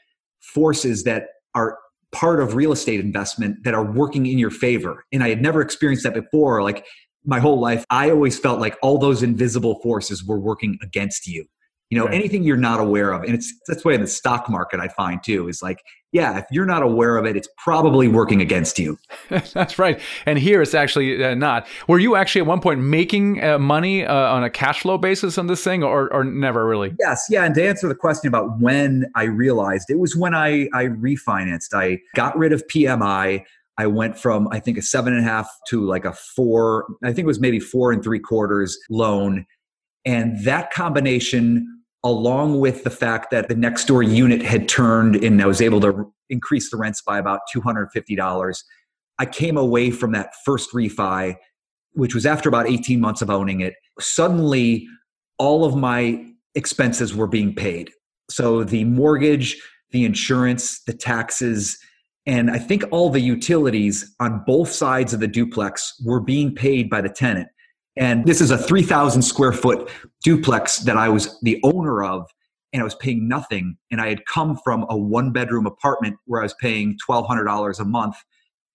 forces 0.41 1.05
that 1.05 1.27
are 1.55 1.79
part 2.13 2.41
of 2.41 2.55
real 2.55 2.73
estate 2.73 2.99
investment 2.99 3.63
that 3.65 3.75
are 3.75 3.85
working 3.85 4.25
in 4.25 4.39
your 4.39 4.51
favor. 4.51 5.05
And 5.13 5.23
I 5.23 5.29
had 5.29 5.43
never 5.43 5.61
experienced 5.61 6.05
that 6.05 6.15
before. 6.15 6.63
Like 6.63 6.87
my 7.27 7.41
whole 7.41 7.61
life, 7.61 7.85
I 7.91 8.11
always 8.11 8.39
felt 8.39 8.59
like 8.59 8.79
all 8.81 8.97
those 8.97 9.23
invisible 9.23 9.81
forces 9.83 10.25
were 10.25 10.39
working 10.39 10.79
against 10.83 11.27
you 11.27 11.45
you 11.91 11.99
know 11.99 12.07
right. 12.07 12.15
anything 12.15 12.43
you're 12.43 12.57
not 12.57 12.81
aware 12.81 13.13
of 13.13 13.23
and 13.23 13.35
it's 13.35 13.53
that's 13.69 13.85
why 13.85 13.93
in 13.93 14.01
the 14.01 14.07
stock 14.07 14.49
market 14.49 14.81
i 14.81 14.89
find 14.89 15.23
too 15.23 15.49
is 15.49 15.63
like 15.63 15.83
yeah 16.13 16.39
if 16.39 16.47
you're 16.51 16.65
not 16.65 16.83
aware 16.83 17.17
of 17.17 17.27
it 17.27 17.37
it's 17.37 17.49
probably 17.59 18.09
working 18.09 18.41
against 18.41 18.79
you. 18.79 18.97
That's 19.53 19.79
right. 19.79 20.01
And 20.27 20.39
here 20.39 20.63
it's 20.63 20.75
actually 20.75 21.23
uh, 21.23 21.35
not. 21.35 21.67
Were 21.89 21.99
you 21.99 22.15
actually 22.17 22.43
at 22.43 22.47
one 22.47 22.61
point 22.61 22.81
making 22.81 23.43
uh, 23.43 23.59
money 23.59 24.05
uh, 24.05 24.15
on 24.15 24.45
a 24.45 24.51
cash 24.51 24.83
flow 24.83 24.97
basis 24.97 25.37
on 25.39 25.49
this 25.49 25.63
thing 25.63 25.83
or, 25.83 26.13
or 26.13 26.25
never 26.25 26.67
really? 26.67 26.95
Yes 27.01 27.27
yeah 27.29 27.45
and 27.45 27.55
to 27.57 27.67
answer 27.67 27.89
the 27.89 27.95
question 27.95 28.29
about 28.29 28.61
when 28.61 29.07
i 29.15 29.25
realized 29.25 29.91
it 29.91 29.99
was 29.99 30.17
when 30.17 30.35
i 30.35 30.69
i 30.73 30.85
refinanced. 30.85 31.75
I 31.75 32.01
got 32.15 32.37
rid 32.39 32.53
of 32.53 32.67
pmi 32.69 33.45
I 33.77 33.87
went 33.87 34.17
from 34.17 34.49
I 34.53 34.61
think 34.61 34.79
a 34.79 34.83
seven 34.83 35.13
and 35.13 35.27
a 35.27 35.29
half 35.29 35.51
to 35.69 35.85
like 35.85 36.05
a 36.05 36.13
four. 36.13 36.87
I 37.03 37.09
think 37.09 37.25
it 37.25 37.27
was 37.27 37.41
maybe 37.41 37.59
four 37.59 37.91
and 37.91 38.05
three 38.05 38.21
quarters 38.21 38.79
loan, 38.89 39.47
and 40.05 40.45
that 40.45 40.73
combination 40.73 41.67
along 42.05 42.61
with 42.61 42.85
the 42.85 42.91
fact 42.91 43.31
that 43.31 43.49
the 43.49 43.57
next 43.57 43.87
door 43.87 44.03
unit 44.03 44.43
had 44.43 44.69
turned 44.69 45.17
and 45.17 45.43
I 45.43 45.47
was 45.47 45.63
able 45.63 45.81
to 45.81 46.13
increase 46.29 46.71
the 46.71 46.77
rents 46.77 47.03
by 47.03 47.19
about 47.19 47.41
$250, 47.55 48.65
I 49.19 49.27
came 49.27 49.57
away 49.57 49.91
from 49.91 50.13
that 50.13 50.35
first 50.45 50.73
refi, 50.73 51.37
which 51.93 52.15
was 52.15 52.27
after 52.27 52.49
about 52.49 52.69
18 52.69 53.01
months 53.01 53.23
of 53.23 53.31
owning 53.31 53.61
it. 53.61 53.75
Suddenly, 53.99 54.87
all 55.39 55.65
of 55.65 55.77
my 55.77 56.25
expenses 56.55 57.15
were 57.15 57.27
being 57.27 57.55
paid. 57.55 57.91
So 58.31 58.65
the 58.65 58.85
mortgage, 58.85 59.61
the 59.91 60.05
insurance, 60.05 60.83
the 60.85 60.93
taxes, 60.93 61.79
and 62.27 62.51
I 62.51 62.59
think 62.59 62.85
all 62.91 63.11
the 63.11 63.21
utilities 63.21 64.15
on 64.21 64.43
both 64.47 64.71
sides 64.71 65.13
of 65.13 65.21
the 65.21 65.29
duplex 65.29 65.95
were 66.05 66.21
being 66.21 66.55
paid 66.55 66.89
by 66.89 67.01
the 67.01 67.09
tenant. 67.09 67.49
And 67.97 68.27
this 68.27 68.41
is 68.41 68.51
a 68.51 68.59
3,000 68.59 69.23
square 69.23 69.53
foot 69.53 69.89
duplex 70.23 70.79
that 70.81 70.97
I 70.97 71.09
was 71.09 71.39
the 71.43 71.61
owner 71.63 72.03
of, 72.03 72.29
and 72.73 72.81
I 72.81 72.85
was 72.85 72.95
paying 72.97 73.29
nothing. 73.29 73.77
And 73.91 74.01
I 74.01 74.09
had 74.09 74.27
come 74.27 74.59
from 74.65 74.85
a 74.89 74.97
one 74.97 75.33
bedroom 75.33 75.67
apartment 75.67 76.17
where 76.27 76.41
I 76.41 76.45
was 76.45 76.55
paying 76.55 76.99
$1,200 77.09 77.79
a 77.79 77.85
month, 77.85 78.17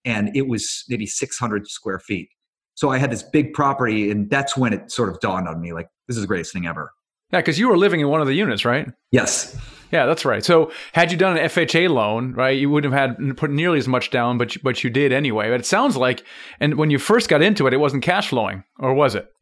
and 0.04 0.34
it 0.34 0.48
was 0.48 0.84
maybe 0.88 1.06
600 1.06 1.68
square 1.68 1.98
feet. 1.98 2.28
So 2.74 2.90
I 2.90 2.96
had 2.96 3.10
this 3.10 3.22
big 3.22 3.52
property, 3.52 4.10
and 4.10 4.30
that's 4.30 4.56
when 4.56 4.72
it 4.72 4.90
sort 4.90 5.10
of 5.10 5.20
dawned 5.20 5.48
on 5.48 5.60
me 5.60 5.74
like, 5.74 5.88
this 6.08 6.16
is 6.16 6.22
the 6.22 6.26
greatest 6.26 6.52
thing 6.52 6.66
ever. 6.66 6.92
Yeah, 7.30 7.40
because 7.40 7.58
you 7.58 7.68
were 7.68 7.76
living 7.76 8.00
in 8.00 8.08
one 8.08 8.20
of 8.20 8.26
the 8.26 8.34
units, 8.34 8.64
right? 8.64 8.88
Yes. 9.12 9.56
Yeah, 9.90 10.06
that's 10.06 10.24
right. 10.24 10.44
So 10.44 10.70
had 10.92 11.10
you 11.10 11.18
done 11.18 11.36
an 11.36 11.48
FHA 11.48 11.90
loan, 11.90 12.32
right, 12.34 12.56
you 12.56 12.70
wouldn't 12.70 12.92
have 12.92 13.18
had 13.18 13.36
put 13.36 13.50
nearly 13.50 13.78
as 13.78 13.88
much 13.88 14.10
down, 14.10 14.38
but 14.38 14.54
you, 14.54 14.60
but 14.62 14.84
you 14.84 14.90
did 14.90 15.12
anyway. 15.12 15.50
But 15.50 15.60
it 15.60 15.66
sounds 15.66 15.96
like, 15.96 16.24
and 16.60 16.76
when 16.76 16.90
you 16.90 16.98
first 16.98 17.28
got 17.28 17.42
into 17.42 17.66
it, 17.66 17.74
it 17.74 17.78
wasn't 17.78 18.02
cash 18.02 18.28
flowing, 18.28 18.64
or 18.78 18.94
was 18.94 19.14
it? 19.14 19.32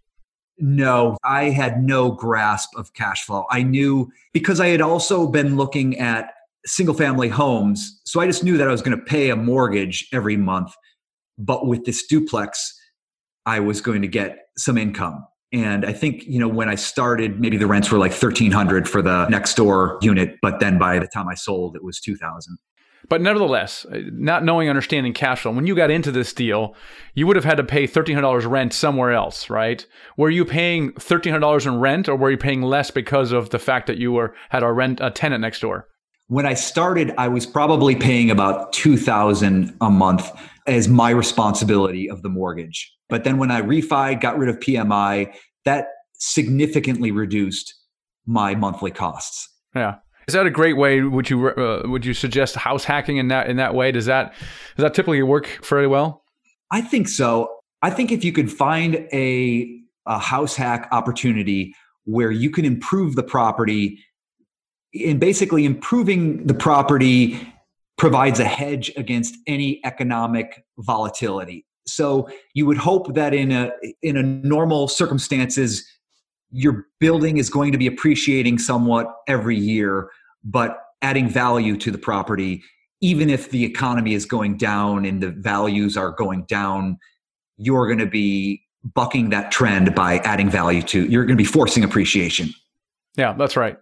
No, 0.58 1.16
I 1.22 1.50
had 1.50 1.82
no 1.82 2.10
grasp 2.10 2.70
of 2.76 2.92
cash 2.94 3.24
flow. 3.24 3.46
I 3.50 3.62
knew 3.62 4.10
because 4.32 4.58
I 4.58 4.68
had 4.68 4.80
also 4.80 5.28
been 5.28 5.56
looking 5.56 5.98
at 5.98 6.32
single 6.66 6.94
family 6.94 7.28
homes. 7.28 8.00
So 8.04 8.20
I 8.20 8.26
just 8.26 8.42
knew 8.42 8.56
that 8.56 8.68
I 8.68 8.72
was 8.72 8.82
going 8.82 8.98
to 8.98 9.04
pay 9.04 9.30
a 9.30 9.36
mortgage 9.36 10.08
every 10.12 10.36
month. 10.36 10.72
But 11.38 11.66
with 11.66 11.84
this 11.84 12.06
duplex, 12.06 12.76
I 13.46 13.60
was 13.60 13.80
going 13.80 14.02
to 14.02 14.08
get 14.08 14.48
some 14.56 14.76
income 14.76 15.24
and 15.52 15.84
i 15.84 15.92
think 15.92 16.24
you 16.24 16.38
know 16.38 16.48
when 16.48 16.68
i 16.68 16.74
started 16.74 17.40
maybe 17.40 17.56
the 17.56 17.66
rents 17.66 17.90
were 17.90 17.98
like 17.98 18.12
1300 18.12 18.88
for 18.88 19.02
the 19.02 19.28
next 19.28 19.54
door 19.54 19.98
unit 20.02 20.36
but 20.42 20.60
then 20.60 20.78
by 20.78 20.98
the 20.98 21.06
time 21.06 21.28
i 21.28 21.34
sold 21.34 21.74
it 21.76 21.82
was 21.82 22.00
2000 22.00 22.58
but 23.08 23.20
nevertheless 23.20 23.86
uh, 23.86 24.00
not 24.12 24.44
knowing 24.44 24.68
understanding 24.68 25.12
cash 25.12 25.40
flow 25.42 25.52
when 25.52 25.66
you 25.66 25.74
got 25.74 25.90
into 25.90 26.10
this 26.12 26.32
deal 26.32 26.74
you 27.14 27.26
would 27.26 27.36
have 27.36 27.44
had 27.44 27.56
to 27.56 27.64
pay 27.64 27.86
$1300 27.86 28.48
rent 28.48 28.72
somewhere 28.72 29.12
else 29.12 29.50
right? 29.50 29.86
Were 30.16 30.30
you 30.30 30.44
paying 30.44 30.92
$1300 30.92 31.66
in 31.66 31.80
rent 31.80 32.08
or 32.08 32.16
were 32.16 32.30
you 32.30 32.36
paying 32.36 32.62
less 32.62 32.90
because 32.90 33.32
of 33.32 33.50
the 33.50 33.58
fact 33.58 33.86
that 33.86 33.98
you 33.98 34.12
were 34.12 34.34
had 34.50 34.62
a 34.62 34.72
rent 34.72 35.00
a 35.02 35.10
tenant 35.10 35.40
next 35.40 35.60
door? 35.60 35.88
When 36.26 36.44
i 36.46 36.54
started 36.54 37.14
i 37.16 37.28
was 37.28 37.46
probably 37.46 37.96
paying 37.96 38.30
about 38.30 38.72
2000 38.72 39.76
a 39.80 39.90
month 39.90 40.30
as 40.68 40.88
my 40.88 41.10
responsibility 41.10 42.08
of 42.08 42.22
the 42.22 42.28
mortgage 42.28 42.94
but 43.08 43.24
then 43.24 43.38
when 43.38 43.50
I 43.50 43.62
refi, 43.62 44.20
got 44.20 44.38
rid 44.38 44.48
of 44.48 44.58
PMI, 44.58 45.32
that 45.64 45.88
significantly 46.14 47.10
reduced 47.10 47.74
my 48.26 48.54
monthly 48.54 48.90
costs. 48.90 49.48
Yeah. 49.74 49.96
Is 50.26 50.34
that 50.34 50.46
a 50.46 50.50
great 50.50 50.76
way? 50.76 51.00
Would 51.00 51.30
you 51.30 51.48
uh, 51.48 51.82
would 51.86 52.04
you 52.04 52.12
suggest 52.12 52.54
house 52.54 52.84
hacking 52.84 53.16
in 53.16 53.28
that 53.28 53.48
in 53.48 53.56
that 53.56 53.74
way? 53.74 53.90
Does 53.92 54.04
that 54.06 54.34
does 54.76 54.82
that 54.82 54.92
typically 54.92 55.22
work 55.22 55.46
fairly 55.62 55.86
well? 55.86 56.22
I 56.70 56.82
think 56.82 57.08
so. 57.08 57.50
I 57.80 57.88
think 57.88 58.12
if 58.12 58.24
you 58.24 58.32
could 58.32 58.52
find 58.52 59.08
a 59.10 59.80
a 60.04 60.18
house 60.18 60.54
hack 60.54 60.88
opportunity 60.92 61.74
where 62.04 62.30
you 62.30 62.50
can 62.50 62.66
improve 62.66 63.14
the 63.14 63.22
property, 63.22 64.04
and 65.06 65.18
basically 65.18 65.64
improving 65.64 66.46
the 66.46 66.54
property 66.54 67.40
provides 67.98 68.38
a 68.38 68.44
hedge 68.44 68.90
against 68.96 69.36
any 69.46 69.80
economic 69.84 70.64
volatility. 70.78 71.66
So 71.86 72.28
you 72.54 72.64
would 72.66 72.78
hope 72.78 73.14
that 73.14 73.34
in 73.34 73.50
a 73.50 73.70
in 74.02 74.16
a 74.16 74.22
normal 74.22 74.88
circumstances, 74.88 75.86
your 76.50 76.86
building 77.00 77.38
is 77.38 77.50
going 77.50 77.72
to 77.72 77.78
be 77.78 77.86
appreciating 77.86 78.58
somewhat 78.58 79.12
every 79.26 79.56
year, 79.56 80.10
but 80.44 80.78
adding 81.02 81.28
value 81.28 81.76
to 81.78 81.90
the 81.90 81.98
property, 81.98 82.62
even 83.00 83.30
if 83.30 83.50
the 83.50 83.64
economy 83.64 84.14
is 84.14 84.26
going 84.26 84.56
down 84.56 85.04
and 85.04 85.22
the 85.22 85.30
values 85.30 85.96
are 85.96 86.10
going 86.10 86.44
down, 86.44 86.98
you're 87.56 87.86
going 87.86 87.98
to 87.98 88.06
be 88.06 88.62
bucking 88.94 89.30
that 89.30 89.50
trend 89.50 89.94
by 89.94 90.18
adding 90.18 90.48
value 90.48 90.82
to. 90.82 91.06
You're 91.06 91.24
going 91.24 91.36
to 91.36 91.42
be 91.42 91.48
forcing 91.48 91.84
appreciation. 91.84 92.50
Yeah, 93.16 93.32
that's 93.32 93.56
right 93.56 93.78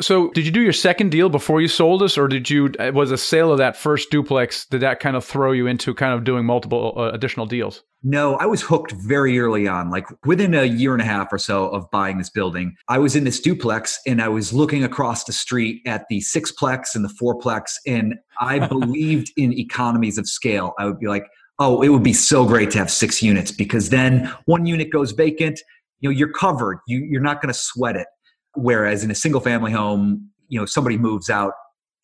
So, 0.00 0.30
did 0.30 0.46
you 0.46 0.52
do 0.52 0.60
your 0.62 0.72
second 0.72 1.10
deal 1.10 1.28
before 1.28 1.60
you 1.60 1.68
sold 1.68 2.02
us, 2.02 2.16
or 2.16 2.28
did 2.28 2.48
you 2.48 2.72
was 2.92 3.10
a 3.10 3.18
sale 3.18 3.52
of 3.52 3.58
that 3.58 3.76
first 3.76 4.10
duplex? 4.10 4.66
Did 4.66 4.80
that 4.80 5.00
kind 5.00 5.16
of 5.16 5.24
throw 5.24 5.52
you 5.52 5.66
into 5.66 5.94
kind 5.94 6.14
of 6.14 6.24
doing 6.24 6.44
multiple 6.44 6.94
uh, 6.96 7.10
additional 7.10 7.46
deals? 7.46 7.82
No, 8.02 8.36
I 8.36 8.46
was 8.46 8.62
hooked 8.62 8.92
very 8.92 9.38
early 9.38 9.68
on. 9.68 9.90
Like 9.90 10.06
within 10.24 10.54
a 10.54 10.64
year 10.64 10.94
and 10.94 11.02
a 11.02 11.04
half 11.04 11.30
or 11.30 11.38
so 11.38 11.68
of 11.68 11.90
buying 11.90 12.16
this 12.16 12.30
building, 12.30 12.74
I 12.88 12.98
was 12.98 13.14
in 13.14 13.24
this 13.24 13.40
duplex 13.40 14.00
and 14.06 14.22
I 14.22 14.28
was 14.28 14.54
looking 14.54 14.82
across 14.82 15.24
the 15.24 15.34
street 15.34 15.82
at 15.86 16.06
the 16.08 16.20
sixplex 16.20 16.94
and 16.94 17.04
the 17.04 17.14
fourplex, 17.20 17.74
and 17.86 18.14
I 18.40 18.58
believed 18.66 19.32
in 19.36 19.52
economies 19.52 20.16
of 20.16 20.26
scale. 20.26 20.72
I 20.78 20.86
would 20.86 20.98
be 20.98 21.08
like, 21.08 21.26
oh, 21.58 21.82
it 21.82 21.90
would 21.90 22.02
be 22.02 22.14
so 22.14 22.46
great 22.46 22.70
to 22.70 22.78
have 22.78 22.90
six 22.90 23.22
units 23.22 23.52
because 23.52 23.90
then 23.90 24.32
one 24.46 24.64
unit 24.64 24.90
goes 24.90 25.12
vacant. 25.12 25.60
You 26.00 26.08
know, 26.08 26.16
you're 26.16 26.32
covered. 26.32 26.78
You, 26.88 27.00
you're 27.00 27.20
not 27.20 27.42
going 27.42 27.52
to 27.52 27.58
sweat 27.58 27.96
it. 27.96 28.06
Whereas 28.54 29.04
in 29.04 29.10
a 29.10 29.14
single 29.14 29.40
family 29.40 29.72
home, 29.72 30.30
you 30.48 30.58
know, 30.58 30.66
somebody 30.66 30.98
moves 30.98 31.30
out, 31.30 31.52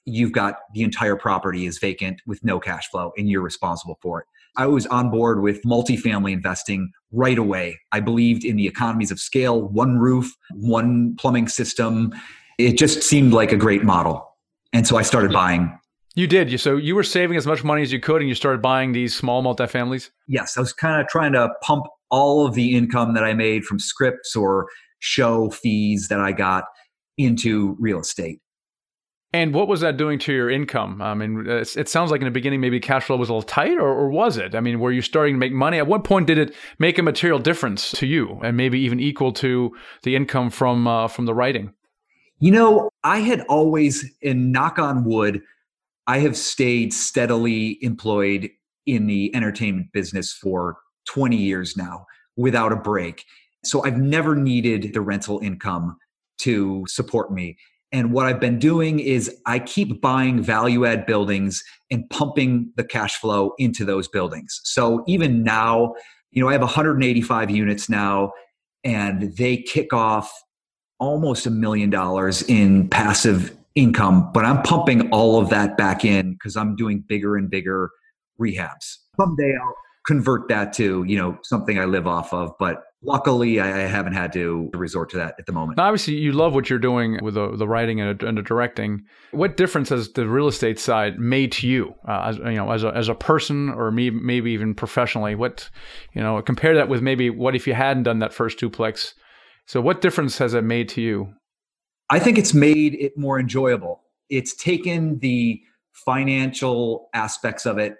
you've 0.04 0.32
got 0.32 0.58
the 0.72 0.82
entire 0.82 1.16
property 1.16 1.66
is 1.66 1.78
vacant 1.78 2.22
with 2.26 2.42
no 2.44 2.60
cash 2.60 2.88
flow 2.90 3.12
and 3.16 3.28
you're 3.28 3.42
responsible 3.42 3.98
for 4.00 4.20
it. 4.20 4.26
I 4.56 4.66
was 4.66 4.86
on 4.86 5.10
board 5.10 5.42
with 5.42 5.62
multifamily 5.64 6.32
investing 6.32 6.90
right 7.12 7.36
away. 7.36 7.78
I 7.92 8.00
believed 8.00 8.44
in 8.44 8.56
the 8.56 8.66
economies 8.66 9.10
of 9.10 9.18
scale, 9.18 9.60
one 9.60 9.98
roof, 9.98 10.32
one 10.52 11.16
plumbing 11.16 11.48
system. 11.48 12.14
It 12.58 12.78
just 12.78 13.02
seemed 13.02 13.32
like 13.32 13.52
a 13.52 13.56
great 13.56 13.84
model. 13.84 14.26
And 14.72 14.86
so 14.86 14.96
I 14.96 15.02
started 15.02 15.32
buying. 15.32 15.76
You 16.14 16.26
did. 16.26 16.58
So 16.60 16.76
you 16.76 16.94
were 16.94 17.02
saving 17.02 17.36
as 17.36 17.46
much 17.46 17.62
money 17.62 17.82
as 17.82 17.92
you 17.92 18.00
could 18.00 18.22
and 18.22 18.28
you 18.28 18.34
started 18.34 18.62
buying 18.62 18.92
these 18.92 19.14
small 19.14 19.42
multifamilies? 19.42 20.08
Yes. 20.26 20.56
I 20.56 20.60
was 20.60 20.72
kind 20.72 21.00
of 21.02 21.08
trying 21.08 21.32
to 21.32 21.50
pump 21.62 21.84
all 22.10 22.46
of 22.46 22.54
the 22.54 22.74
income 22.74 23.12
that 23.14 23.24
I 23.24 23.34
made 23.34 23.64
from 23.64 23.78
scripts 23.78 24.34
or 24.34 24.68
show 25.06 25.50
fees 25.50 26.08
that 26.08 26.20
I 26.20 26.32
got 26.32 26.64
into 27.16 27.76
real 27.78 28.00
estate. 28.00 28.40
And 29.32 29.54
what 29.54 29.68
was 29.68 29.80
that 29.80 29.96
doing 29.96 30.18
to 30.20 30.32
your 30.32 30.50
income? 30.50 31.02
I 31.02 31.14
mean, 31.14 31.46
it 31.46 31.88
sounds 31.88 32.10
like 32.10 32.20
in 32.20 32.24
the 32.24 32.30
beginning 32.30 32.60
maybe 32.60 32.80
cash 32.80 33.04
flow 33.04 33.16
was 33.16 33.28
a 33.28 33.32
little 33.32 33.46
tight, 33.46 33.76
or, 33.76 33.88
or, 33.88 34.08
was 34.08 34.38
it? 34.38 34.54
I 34.54 34.60
mean, 34.60 34.80
were 34.80 34.92
you 34.92 35.02
starting 35.02 35.34
to 35.34 35.38
make 35.38 35.52
money? 35.52 35.78
At 35.78 35.86
what 35.86 36.04
point 36.04 36.26
did 36.26 36.38
it 36.38 36.54
make 36.78 36.98
a 36.98 37.02
material 37.02 37.38
difference 37.38 37.90
to 37.92 38.06
you, 38.06 38.40
and 38.42 38.56
maybe 38.56 38.80
even 38.80 38.98
equal 38.98 39.32
to 39.34 39.76
the 40.04 40.16
income 40.16 40.48
from 40.50 40.86
uh, 40.86 41.08
from 41.08 41.26
the 41.26 41.34
writing? 41.34 41.72
You 42.38 42.52
know, 42.52 42.90
I 43.04 43.18
had 43.18 43.42
always, 43.42 44.10
in 44.22 44.52
knock 44.52 44.78
on 44.78 45.04
wood, 45.04 45.42
I 46.06 46.18
have 46.18 46.36
stayed 46.36 46.94
steadily 46.94 47.78
employed 47.82 48.48
in 48.86 49.06
the 49.06 49.34
entertainment 49.34 49.88
business 49.92 50.32
for 50.32 50.78
20 51.08 51.36
years 51.36 51.76
now 51.76 52.06
without 52.36 52.72
a 52.72 52.76
break. 52.76 53.24
So 53.68 53.84
I've 53.84 53.98
never 53.98 54.34
needed 54.34 54.92
the 54.94 55.00
rental 55.00 55.38
income 55.40 55.96
to 56.38 56.84
support 56.88 57.32
me. 57.32 57.56
And 57.92 58.12
what 58.12 58.26
I've 58.26 58.40
been 58.40 58.58
doing 58.58 58.98
is 58.98 59.34
I 59.46 59.58
keep 59.58 60.00
buying 60.00 60.42
value 60.42 60.84
add 60.84 61.06
buildings 61.06 61.62
and 61.90 62.08
pumping 62.10 62.72
the 62.76 62.84
cash 62.84 63.16
flow 63.16 63.52
into 63.58 63.84
those 63.84 64.08
buildings. 64.08 64.60
So 64.64 65.04
even 65.06 65.42
now, 65.42 65.94
you 66.30 66.42
know, 66.42 66.48
I 66.48 66.52
have 66.52 66.60
185 66.60 67.50
units 67.50 67.88
now, 67.88 68.32
and 68.84 69.34
they 69.36 69.56
kick 69.58 69.92
off 69.92 70.32
almost 70.98 71.46
a 71.46 71.50
million 71.50 71.90
dollars 71.90 72.42
in 72.42 72.88
passive 72.88 73.56
income, 73.74 74.30
but 74.32 74.44
I'm 74.44 74.62
pumping 74.62 75.10
all 75.10 75.40
of 75.40 75.50
that 75.50 75.76
back 75.76 76.04
in 76.04 76.32
because 76.32 76.56
I'm 76.56 76.76
doing 76.76 77.04
bigger 77.06 77.36
and 77.36 77.48
bigger 77.48 77.90
rehabs. 78.40 78.96
Someday 79.18 79.54
I'll 79.62 79.74
convert 80.06 80.48
that 80.48 80.72
to, 80.74 81.04
you 81.04 81.18
know, 81.18 81.38
something 81.42 81.78
I 81.78 81.84
live 81.84 82.06
off 82.06 82.32
of, 82.32 82.52
but 82.58 82.84
luckily 83.02 83.60
I 83.60 83.66
haven't 83.66 84.14
had 84.14 84.32
to 84.34 84.70
resort 84.72 85.10
to 85.10 85.16
that 85.16 85.34
at 85.38 85.46
the 85.46 85.52
moment. 85.52 85.78
Now, 85.78 85.86
obviously, 85.86 86.14
you 86.14 86.32
love 86.32 86.54
what 86.54 86.70
you're 86.70 86.78
doing 86.78 87.18
with 87.22 87.34
the, 87.34 87.56
the 87.56 87.66
writing 87.66 88.00
and, 88.00 88.22
and 88.22 88.38
the 88.38 88.42
directing. 88.42 89.02
What 89.32 89.56
difference 89.56 89.88
has 89.88 90.12
the 90.12 90.28
real 90.28 90.48
estate 90.48 90.78
side 90.78 91.18
made 91.18 91.52
to 91.52 91.66
you, 91.66 91.94
uh, 92.08 92.22
as 92.26 92.38
you 92.38 92.52
know, 92.52 92.70
as 92.70 92.84
a 92.84 92.88
as 92.88 93.08
a 93.08 93.14
person, 93.14 93.70
or 93.70 93.90
me, 93.90 94.10
maybe 94.10 94.52
even 94.52 94.74
professionally? 94.74 95.34
What 95.34 95.68
you 96.12 96.22
know, 96.22 96.40
compare 96.40 96.74
that 96.76 96.88
with 96.88 97.02
maybe 97.02 97.28
what 97.30 97.56
if 97.56 97.66
you 97.66 97.74
hadn't 97.74 98.04
done 98.04 98.20
that 98.20 98.32
first 98.32 98.58
duplex? 98.58 99.14
So, 99.66 99.80
what 99.80 100.00
difference 100.00 100.38
has 100.38 100.54
it 100.54 100.62
made 100.62 100.88
to 100.90 101.02
you? 101.02 101.34
I 102.10 102.20
think 102.20 102.38
it's 102.38 102.54
made 102.54 102.94
it 102.94 103.18
more 103.18 103.40
enjoyable. 103.40 104.02
It's 104.30 104.54
taken 104.54 105.18
the 105.18 105.60
financial 105.92 107.08
aspects 107.14 107.66
of 107.66 107.78
it 107.78 107.96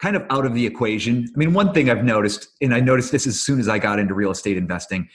kind 0.00 0.16
of 0.16 0.24
out 0.30 0.44
of 0.44 0.54
the 0.54 0.66
equation. 0.66 1.26
I 1.34 1.38
mean, 1.38 1.52
one 1.52 1.72
thing 1.72 1.90
I've 1.90 2.04
noticed, 2.04 2.48
and 2.60 2.74
I 2.74 2.80
noticed 2.80 3.12
this 3.12 3.26
as 3.26 3.40
soon 3.40 3.58
as 3.60 3.68
I 3.68 3.78
got 3.78 3.98
into 3.98 4.14
real 4.14 4.30
estate 4.30 4.56
investing, 4.56 5.08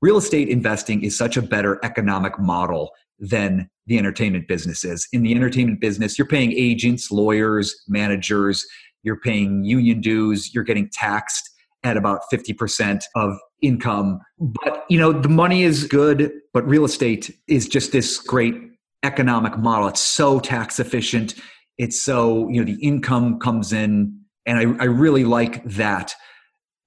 real 0.00 0.16
estate 0.16 0.48
investing 0.48 1.02
is 1.02 1.16
such 1.16 1.36
a 1.36 1.42
better 1.42 1.78
economic 1.82 2.38
model 2.38 2.90
than 3.18 3.68
the 3.86 3.98
entertainment 3.98 4.48
business 4.48 4.84
is. 4.84 5.06
In 5.12 5.22
the 5.22 5.34
entertainment 5.34 5.80
business, 5.80 6.18
you're 6.18 6.26
paying 6.26 6.52
agents, 6.52 7.10
lawyers, 7.10 7.74
managers, 7.88 8.66
you're 9.02 9.20
paying 9.20 9.64
union 9.64 10.00
dues, 10.00 10.54
you're 10.54 10.64
getting 10.64 10.88
taxed 10.92 11.48
at 11.84 11.96
about 11.96 12.22
50% 12.32 13.02
of 13.16 13.36
income. 13.60 14.20
But, 14.38 14.84
you 14.88 14.98
know, 14.98 15.12
the 15.12 15.28
money 15.28 15.64
is 15.64 15.84
good, 15.84 16.32
but 16.52 16.66
real 16.66 16.84
estate 16.84 17.36
is 17.48 17.68
just 17.68 17.92
this 17.92 18.18
great 18.18 18.54
economic 19.02 19.58
model. 19.58 19.88
It's 19.88 20.00
so 20.00 20.38
tax 20.38 20.78
efficient. 20.78 21.34
It's 21.78 22.00
so, 22.00 22.48
you 22.48 22.64
know, 22.64 22.72
the 22.72 22.80
income 22.80 23.40
comes 23.40 23.72
in 23.72 24.21
and 24.46 24.58
I, 24.58 24.82
I 24.82 24.86
really 24.86 25.24
like 25.24 25.64
that. 25.64 26.14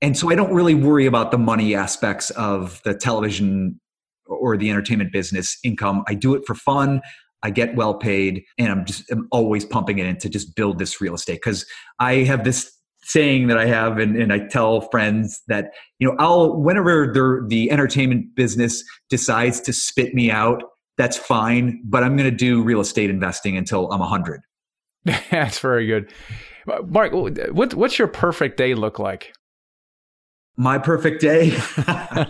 And 0.02 0.18
so 0.18 0.30
I 0.30 0.36
don't 0.36 0.54
really 0.54 0.76
worry 0.76 1.06
about 1.06 1.32
the 1.32 1.38
money 1.38 1.74
aspects 1.76 2.30
of 2.32 2.82
the 2.84 2.94
television 2.94 3.80
or 4.28 4.58
the 4.58 4.70
entertainment 4.70 5.12
business 5.12 5.58
income. 5.64 6.04
I 6.08 6.16
do 6.16 6.36
it 6.36 6.44
for 6.46 6.56
fun. 6.56 7.02
I 7.44 7.52
get 7.52 7.76
well 7.76 7.94
paid, 7.94 8.44
and 8.58 8.70
I'm 8.70 8.86
just 8.86 9.10
I'm 9.12 9.28
always 9.32 9.66
pumping 9.66 10.00
it 10.00 10.08
in 10.08 10.18
to 10.18 10.30
just 10.30 10.56
build 10.56 10.80
this 10.80 11.00
real 11.00 11.14
estate 11.14 11.36
because 11.36 11.66
I 12.00 12.16
have 12.24 12.44
this 12.44 12.72
saying 13.04 13.48
that 13.48 13.58
I 13.58 13.68
have, 13.68 14.00
and, 14.00 14.16
and 14.16 14.34
I 14.34 14.40
tell 14.40 14.82
friends 14.90 15.42
that 15.48 15.72
you 16.00 16.08
know 16.08 16.16
I'll 16.18 16.56
whenever 16.56 17.14
the 17.14 17.46
the 17.48 17.72
entertainment 17.72 18.36
business 18.36 18.84
decides 19.10 19.62
to 19.62 19.74
spit 19.74 20.16
me 20.16 20.32
out, 20.32 20.64
that's 20.98 21.18
fine, 21.18 21.82
but 21.86 22.04
I'm 22.04 22.18
going 22.18 22.30
to 22.30 22.36
do 22.36 22.64
real 22.64 22.80
estate 22.80 23.10
investing 23.10 23.58
until 23.58 23.92
I'm 23.92 24.00
a 24.00 24.10
100. 24.10 24.42
that's 25.30 25.60
very 25.60 25.86
good. 25.86 26.12
Mark, 26.66 27.12
what, 27.14 27.74
what's 27.74 28.00
your 28.00 28.08
perfect 28.08 28.58
day 28.58 28.74
look 28.74 29.00
like? 29.00 29.34
My 30.58 30.78
perfect 30.78 31.22
day? 31.22 31.58
uh, 31.88 32.26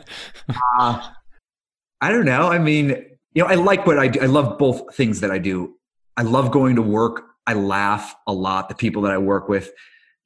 I 2.02 2.12
don't 2.12 2.26
know. 2.26 2.48
I 2.48 2.60
mean, 2.60 2.90
you 3.34 3.44
know, 3.44 3.46
I 3.46 3.56
like 3.56 3.86
what 3.86 4.00
I 4.00 4.08
do. 4.08 4.20
I 4.22 4.26
love 4.26 4.58
both 4.58 4.96
things 4.96 5.22
that 5.22 5.32
I 5.32 5.38
do. 5.38 5.76
I 6.18 6.24
love 6.24 6.52
going 6.52 6.76
to 6.76 6.82
work. 6.82 7.24
I 7.48 7.54
laugh 7.54 8.16
a 8.28 8.34
lot. 8.34 8.70
The 8.70 8.76
people 8.76 9.02
that 9.04 9.12
I 9.12 9.18
work 9.18 9.48
with 9.50 9.72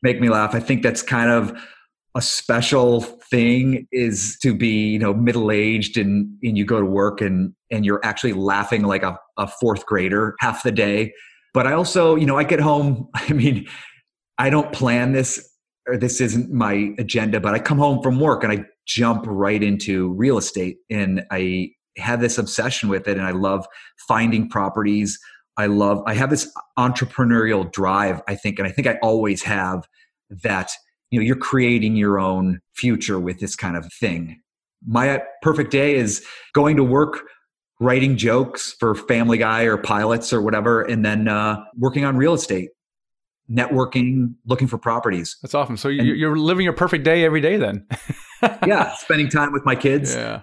make 0.02 0.22
me 0.22 0.30
laugh. 0.30 0.56
I 0.56 0.60
think 0.60 0.84
that's 0.84 1.02
kind 1.02 1.30
of 1.30 1.60
a 2.16 2.22
special 2.22 3.02
thing 3.02 3.88
is 3.92 4.38
to 4.42 4.54
be, 4.54 4.90
you 4.90 5.00
know, 5.00 5.14
middle 5.14 5.52
aged 5.52 5.98
and, 5.98 6.38
and 6.44 6.58
you 6.58 6.66
go 6.66 6.80
to 6.80 6.86
work 6.86 7.22
and, 7.22 7.54
and 7.72 7.86
you're 7.86 8.04
actually 8.04 8.34
laughing 8.34 8.84
like 8.84 9.04
a, 9.04 9.18
a 9.38 9.48
fourth 9.48 9.86
grader 9.86 10.36
half 10.40 10.64
the 10.64 10.72
day. 10.72 11.14
But 11.54 11.68
I 11.68 11.74
also, 11.74 12.16
you 12.16 12.26
know, 12.26 12.38
I 12.38 12.44
get 12.44 12.60
home. 12.60 13.10
I 13.16 13.34
mean, 13.34 13.68
I 14.40 14.50
don't 14.50 14.72
plan 14.72 15.12
this 15.12 15.46
or 15.88 15.98
this 15.98 16.22
isn't 16.22 16.52
my 16.52 16.94
agenda, 16.98 17.40
but 17.40 17.54
I 17.54 17.60
come 17.60 17.78
home 17.78 18.02
from 18.02 18.20
work 18.20 18.44
and 18.44 18.54
I 18.54 18.66
jump 18.86 19.26
right 19.28 19.62
into 19.62 20.14
real 20.14 20.38
estate 20.38 20.78
and 20.90 21.26
I 21.32 21.72
have 21.98 22.22
this 22.22 22.38
obsession 22.38 22.90
with 22.90 23.08
it 23.08 23.18
and 23.18 23.26
I 23.26 23.32
love 23.32 23.66
finding 24.08 24.48
properties. 24.48 25.20
I 25.58 25.66
love 25.66 26.02
I 26.06 26.14
have 26.14 26.30
this 26.30 26.50
entrepreneurial 26.78 27.70
drive, 27.72 28.22
I 28.28 28.36
think, 28.36 28.60
and 28.60 28.68
I 28.68 28.72
think 28.72 28.88
I 28.88 28.98
always 29.02 29.44
have 29.44 29.86
that, 30.44 30.72
you 31.12 31.20
know, 31.20 31.26
you're 31.26 31.36
creating 31.36 31.96
your 31.96 32.20
own 32.20 32.62
future 32.76 33.20
with 33.20 33.40
this 33.40 33.56
kind 33.56 33.76
of 33.76 33.92
thing. 33.92 34.40
My 34.88 35.22
perfect 35.42 35.72
day 35.72 35.96
is 35.96 36.26
going 36.54 36.78
to 36.78 36.84
work 36.84 37.24
writing 37.82 38.16
jokes 38.16 38.74
for 38.80 38.96
Family 38.96 39.38
Guy 39.38 39.64
or 39.64 39.78
pilots 39.78 40.32
or 40.32 40.42
whatever, 40.42 40.82
and 40.82 41.04
then 41.04 41.28
uh, 41.28 41.58
working 41.78 42.06
on 42.06 42.16
real 42.16 42.34
estate 42.34 42.70
networking, 43.52 44.36
looking 44.46 44.68
for 44.68 44.78
properties. 44.78 45.38
That's 45.42 45.54
awesome. 45.54 45.78
So 45.78 45.90
and, 45.90 46.06
you're 46.06 46.38
living 46.38 46.64
your 46.64 46.74
perfect 46.74 47.04
day 47.04 47.24
every 47.24 47.42
day 47.42 47.58
then. 47.58 47.86
yeah, 48.66 48.96
spending 48.96 49.30
time 49.30 49.52
with 49.52 49.66
my 49.66 49.76
kids. 49.76 50.16
Yeah. 50.16 50.42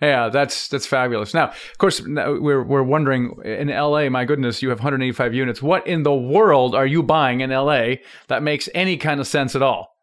Yeah, 0.00 0.28
that's 0.28 0.68
that's 0.68 0.86
fabulous. 0.86 1.32
Now, 1.32 1.48
of 1.48 1.78
course, 1.78 2.02
we're 2.02 2.62
we're 2.62 2.82
wondering 2.82 3.36
in 3.44 3.68
LA. 3.68 4.10
My 4.10 4.24
goodness, 4.24 4.60
you 4.60 4.68
have 4.68 4.78
185 4.78 5.32
units. 5.32 5.62
What 5.62 5.86
in 5.86 6.02
the 6.02 6.14
world 6.14 6.74
are 6.74 6.86
you 6.86 7.02
buying 7.02 7.40
in 7.40 7.50
LA 7.50 7.94
that 8.26 8.42
makes 8.42 8.68
any 8.74 8.96
kind 8.96 9.20
of 9.20 9.26
sense 9.26 9.54
at 9.54 9.62
all? 9.62 9.96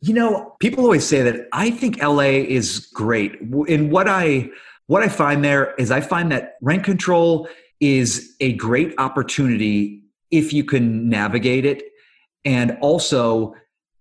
You 0.00 0.14
know, 0.14 0.56
people 0.60 0.82
always 0.82 1.06
say 1.06 1.22
that. 1.22 1.46
I 1.52 1.70
think 1.70 2.02
LA 2.02 2.40
is 2.48 2.88
great. 2.94 3.38
And 3.40 3.92
what 3.92 4.08
I 4.08 4.48
what 4.86 5.02
I 5.02 5.08
find 5.08 5.44
there 5.44 5.74
is, 5.74 5.90
I 5.90 6.00
find 6.00 6.32
that 6.32 6.54
rent 6.62 6.82
control 6.82 7.46
is 7.80 8.34
a 8.40 8.54
great 8.54 8.94
opportunity 8.98 10.02
if 10.30 10.52
you 10.52 10.64
can 10.64 11.08
navigate 11.08 11.64
it 11.64 11.82
and 12.44 12.76
also 12.80 13.54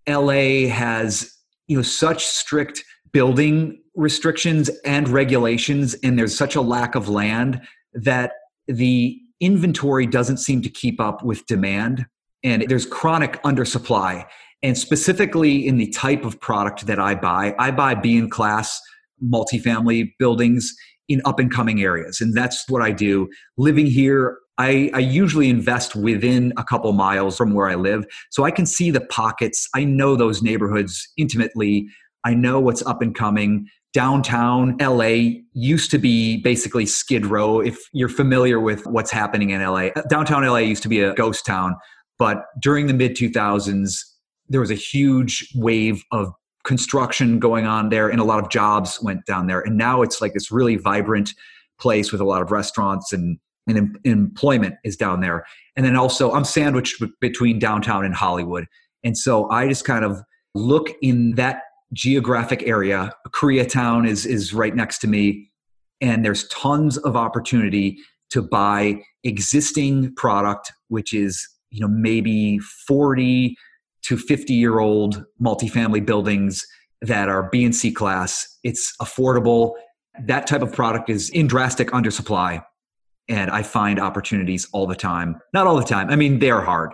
LA 0.08 0.68
has 0.68 1.32
you 1.68 1.76
know 1.78 1.84
such 1.84 2.26
strict 2.26 2.84
building 3.12 3.80
restrictions 3.96 4.70
and 4.86 5.08
regulations 5.08 5.94
and 6.04 6.18
there's 6.18 6.36
such 6.36 6.56
a 6.56 6.62
lack 6.62 6.96
of 6.96 7.08
land 7.10 7.62
that 7.94 8.34
the 8.68 9.20
inventory 9.40 10.08
doesn't 10.08 10.38
seem 10.38 10.62
to 10.62 10.70
keep 10.70 11.00
up 11.00 11.24
with 11.24 11.46
demand 11.46 12.06
and 12.44 12.66
there's 12.68 12.86
chronic 12.86 13.42
undersupply. 13.44 14.26
And 14.62 14.78
specifically 14.78 15.66
in 15.68 15.78
the 15.78 15.90
type 15.90 16.26
of 16.26 16.40
product 16.40 16.86
that 16.88 17.00
I 17.00 17.16
buy, 17.16 17.56
I 17.60 17.72
buy 17.72 17.96
B 17.96 18.18
and 18.18 18.32
class 18.32 18.80
multifamily 19.24 20.14
buildings 20.20 20.74
in 21.10 21.22
up 21.26 21.40
and 21.40 21.52
coming 21.52 21.82
areas. 21.82 22.22
And 22.22 22.34
that's 22.34 22.64
what 22.70 22.82
I 22.82 22.92
do. 22.92 23.30
Living 23.58 23.86
here, 23.86 24.38
I, 24.58 24.92
I, 24.94 25.00
usually 25.00 25.50
invest 25.50 25.96
within 25.96 26.54
a 26.58 26.64
couple 26.64 26.92
miles 26.94 27.38
from 27.38 27.54
where 27.54 27.68
I 27.68 27.76
live. 27.76 28.06
So 28.30 28.44
I 28.44 28.52
can 28.52 28.66
see 28.66 28.92
the 28.92 29.02
pockets. 29.02 29.68
I 29.74 29.84
know 29.84 30.16
those 30.16 30.44
neighborhoods 30.44 31.08
intimately. 31.18 31.88
I 32.24 32.36
know 32.36 32.60
what's 32.60 32.86
up 32.86 33.02
and 33.02 33.16
coming. 33.16 33.68
Downtown 33.94 34.78
LA 34.80 35.42
used 35.54 35.92
to 35.92 35.98
be 35.98 36.38
basically 36.38 36.86
Skid 36.86 37.26
Row. 37.26 37.60
If 37.60 37.80
you're 37.94 38.10
familiar 38.10 38.60
with 38.60 38.86
what's 38.86 39.12
happening 39.12 39.52
in 39.52 39.62
LA, 39.62 39.88
uh, 39.96 40.02
downtown 40.10 40.46
LA 40.46 40.58
used 40.58 40.84
to 40.84 40.90
be 40.90 41.00
a 41.00 41.14
ghost 41.14 41.46
town. 41.46 41.76
But 42.20 42.46
during 42.60 42.88
the 42.88 42.94
mid 42.94 43.16
2000s, 43.16 44.00
there 44.50 44.60
was 44.60 44.72
a 44.72 44.76
huge 44.76 45.52
wave 45.56 46.04
of 46.12 46.32
construction 46.64 47.40
going 47.40 47.66
on 47.66 47.90
there 47.90 48.08
and 48.08 48.20
a 48.20 48.24
lot 48.24 48.42
of 48.42 48.50
jobs 48.50 49.00
went 49.02 49.26
down 49.26 49.48
there. 49.48 49.62
And 49.62 49.78
now 49.78 50.02
it's 50.02 50.22
like 50.22 50.34
this 50.34 50.52
really 50.52 50.76
vibrant 50.76 51.34
place 51.80 52.12
with 52.12 52.22
a 52.22 52.26
lot 52.26 52.42
of 52.42 52.52
restaurants 52.52 53.12
and, 53.12 53.38
and 53.68 53.78
em- 53.78 53.96
employment 54.04 54.76
is 54.84 54.96
down 54.96 55.22
there. 55.22 55.46
And 55.76 55.86
then 55.86 55.96
also, 55.96 56.32
I'm 56.32 56.44
sandwiched 56.44 57.02
between 57.20 57.60
downtown 57.60 58.06
and 58.06 58.14
Hollywood. 58.14 58.66
And 59.04 59.18
so 59.18 59.50
I 59.50 59.68
just 59.68 59.86
kind 59.86 60.06
of 60.06 60.22
look 60.56 60.92
in 61.02 61.36
that 61.36 61.64
geographic 61.94 62.64
area. 62.64 63.14
Koreatown 63.30 64.08
is, 64.08 64.26
is 64.26 64.54
right 64.54 64.76
next 64.76 65.00
to 65.00 65.08
me. 65.08 65.50
And 66.02 66.26
there's 66.26 66.48
tons 66.50 66.98
of 66.98 67.16
opportunity 67.16 67.98
to 68.32 68.42
buy 68.42 69.00
existing 69.24 70.14
product, 70.16 70.72
which 70.88 71.14
is 71.14 71.48
you 71.70 71.80
know 71.80 71.88
maybe 71.88 72.60
40 72.60 73.56
to 74.04 74.18
50 74.18 74.54
year 74.54 74.80
old 74.80 75.24
multifamily 75.42 76.06
buildings 76.06 76.66
that 77.02 77.30
are 77.30 77.50
B 77.50 77.64
and 77.64 77.76
C 77.76 77.92
class. 77.92 78.58
It's 78.64 78.96
affordable. 79.02 79.74
That 80.26 80.48
type 80.48 80.62
of 80.62 80.72
product 80.72 81.10
is 81.10 81.30
in 81.30 81.48
drastic 81.48 81.90
undersupply. 81.90 82.64
And 83.30 83.50
I 83.52 83.64
find 83.64 84.00
opportunities 84.00 84.68
all 84.74 84.86
the 84.86 84.96
time. 84.96 85.40
Not 85.54 85.66
all 85.66 85.78
the 85.78 85.86
time. 85.86 86.10
I 86.10 86.16
mean, 86.16 86.40
they 86.40 86.52
are 86.52 86.62
hard. 86.62 86.92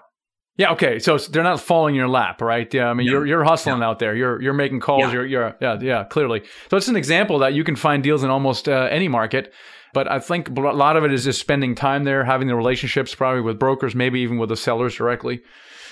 Yeah. 0.57 0.73
Okay. 0.73 0.99
So 0.99 1.17
they're 1.17 1.41
not 1.41 1.61
falling 1.61 1.95
in 1.95 1.99
your 1.99 2.09
lap, 2.09 2.41
right? 2.41 2.71
Yeah. 2.73 2.89
I 2.89 2.93
mean, 2.93 3.07
you're 3.07 3.25
you're 3.25 3.45
hustling 3.45 3.81
out 3.81 3.99
there. 3.99 4.13
You're 4.13 4.41
you're 4.41 4.53
making 4.53 4.81
calls. 4.81 5.03
Yeah. 5.03 5.13
You're 5.13 5.25
you're 5.25 5.57
yeah 5.61 5.79
yeah 5.81 6.03
clearly. 6.03 6.43
So 6.69 6.75
it's 6.75 6.89
an 6.89 6.97
example 6.97 7.39
that 7.39 7.53
you 7.53 7.63
can 7.63 7.77
find 7.77 8.03
deals 8.03 8.23
in 8.23 8.29
almost 8.29 8.67
uh, 8.67 8.89
any 8.91 9.07
market. 9.07 9.53
But 9.93 10.11
I 10.11 10.19
think 10.19 10.49
a 10.49 10.61
lot 10.61 10.97
of 10.97 11.03
it 11.03 11.13
is 11.13 11.23
just 11.23 11.39
spending 11.39 11.75
time 11.75 12.03
there, 12.03 12.23
having 12.23 12.47
the 12.47 12.55
relationships 12.55 13.15
probably 13.15 13.41
with 13.41 13.57
brokers, 13.57 13.95
maybe 13.95 14.19
even 14.19 14.37
with 14.37 14.49
the 14.49 14.57
sellers 14.57 14.95
directly. 14.95 15.41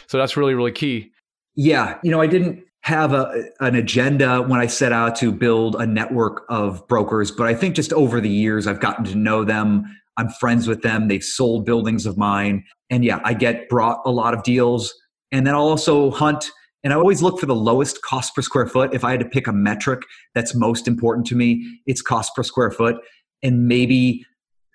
So 0.07 0.17
that's 0.17 0.37
really, 0.37 0.53
really 0.53 0.71
key. 0.71 1.11
Yeah. 1.55 1.97
You 2.03 2.11
know, 2.11 2.21
I 2.21 2.27
didn't 2.27 2.63
have 2.81 3.13
a, 3.13 3.45
an 3.59 3.75
agenda 3.75 4.41
when 4.41 4.59
I 4.59 4.67
set 4.67 4.91
out 4.91 5.15
to 5.17 5.31
build 5.31 5.75
a 5.75 5.85
network 5.85 6.43
of 6.49 6.87
brokers, 6.87 7.31
but 7.31 7.47
I 7.47 7.55
think 7.55 7.75
just 7.75 7.91
over 7.91 8.21
the 8.21 8.29
years, 8.29 8.67
I've 8.67 8.79
gotten 8.79 9.03
to 9.05 9.15
know 9.15 9.43
them. 9.43 9.85
I'm 10.17 10.29
friends 10.29 10.67
with 10.67 10.81
them. 10.81 11.07
They've 11.07 11.23
sold 11.23 11.65
buildings 11.65 12.05
of 12.05 12.17
mine. 12.17 12.63
And 12.89 13.05
yeah, 13.05 13.19
I 13.23 13.33
get 13.33 13.69
brought 13.69 14.01
a 14.05 14.11
lot 14.11 14.33
of 14.33 14.43
deals. 14.43 14.93
And 15.31 15.45
then 15.45 15.53
I'll 15.53 15.61
also 15.61 16.11
hunt 16.11 16.49
and 16.83 16.93
I 16.93 16.95
always 16.95 17.21
look 17.21 17.39
for 17.39 17.47
the 17.47 17.55
lowest 17.55 18.01
cost 18.01 18.33
per 18.33 18.41
square 18.41 18.67
foot. 18.67 18.93
If 18.93 19.03
I 19.03 19.11
had 19.11 19.19
to 19.19 19.25
pick 19.25 19.47
a 19.47 19.51
metric 19.51 20.03
that's 20.33 20.55
most 20.55 20.87
important 20.87 21.25
to 21.27 21.35
me, 21.35 21.81
it's 21.85 22.01
cost 22.01 22.33
per 22.35 22.43
square 22.43 22.71
foot 22.71 22.97
and 23.43 23.67
maybe 23.67 24.25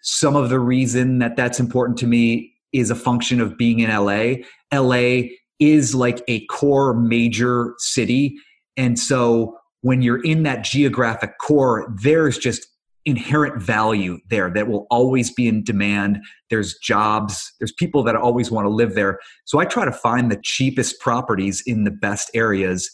some 0.02 0.36
of 0.36 0.50
the 0.50 0.58
reason 0.58 1.18
that 1.18 1.36
that's 1.36 1.60
important 1.60 1.98
to 1.98 2.06
me 2.06 2.52
is 2.72 2.90
a 2.90 2.94
function 2.94 3.40
of 3.40 3.56
being 3.56 3.80
in 3.80 3.90
LA. 3.90 4.34
LA 4.72 5.28
is 5.58 5.94
like 5.94 6.22
a 6.26 6.44
core 6.46 6.94
major 6.94 7.74
city. 7.78 8.36
And 8.76 8.98
so 8.98 9.58
when 9.82 10.02
you're 10.02 10.22
in 10.22 10.42
that 10.42 10.64
geographic 10.64 11.38
core, 11.38 11.92
there's 12.02 12.38
just 12.38 12.66
inherent 13.04 13.60
value 13.60 14.18
there 14.30 14.50
that 14.50 14.68
will 14.68 14.86
always 14.90 15.32
be 15.32 15.48
in 15.48 15.64
demand. 15.64 16.18
There's 16.50 16.74
jobs, 16.78 17.52
there's 17.58 17.72
people 17.72 18.02
that 18.04 18.16
always 18.16 18.50
want 18.50 18.66
to 18.66 18.70
live 18.70 18.94
there. 18.94 19.18
So 19.44 19.58
I 19.58 19.64
try 19.64 19.84
to 19.84 19.92
find 19.92 20.30
the 20.30 20.40
cheapest 20.42 21.00
properties 21.00 21.62
in 21.66 21.84
the 21.84 21.90
best 21.90 22.30
areas 22.34 22.90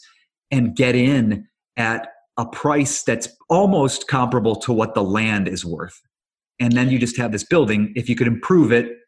and 0.51 0.75
get 0.75 0.95
in 0.95 1.47
at 1.77 2.07
a 2.37 2.45
price 2.45 3.03
that's 3.03 3.27
almost 3.49 4.07
comparable 4.07 4.55
to 4.55 4.73
what 4.73 4.95
the 4.95 5.03
land 5.03 5.47
is 5.47 5.65
worth. 5.65 6.01
And 6.59 6.73
then 6.73 6.89
you 6.89 6.97
just 6.99 7.17
have 7.17 7.31
this 7.31 7.43
building. 7.43 7.93
If 7.95 8.09
you 8.09 8.15
could 8.15 8.27
improve 8.27 8.71
it, 8.71 8.98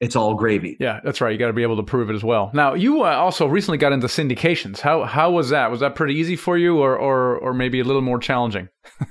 it's 0.00 0.16
all 0.16 0.34
gravy. 0.34 0.78
Yeah, 0.80 1.00
that's 1.04 1.20
right. 1.20 1.30
You 1.30 1.38
got 1.38 1.48
to 1.48 1.52
be 1.52 1.62
able 1.62 1.76
to 1.76 1.82
prove 1.82 2.08
it 2.08 2.14
as 2.14 2.24
well. 2.24 2.50
Now, 2.54 2.72
you 2.72 3.02
uh, 3.04 3.10
also 3.10 3.46
recently 3.46 3.76
got 3.76 3.92
into 3.92 4.06
syndications. 4.06 4.80
How 4.80 5.04
how 5.04 5.30
was 5.30 5.50
that? 5.50 5.70
Was 5.70 5.80
that 5.80 5.94
pretty 5.94 6.14
easy 6.14 6.36
for 6.36 6.56
you, 6.56 6.78
or 6.78 6.96
or 6.96 7.36
or 7.36 7.52
maybe 7.52 7.80
a 7.80 7.84
little 7.84 8.02
more 8.02 8.18
challenging? 8.18 8.68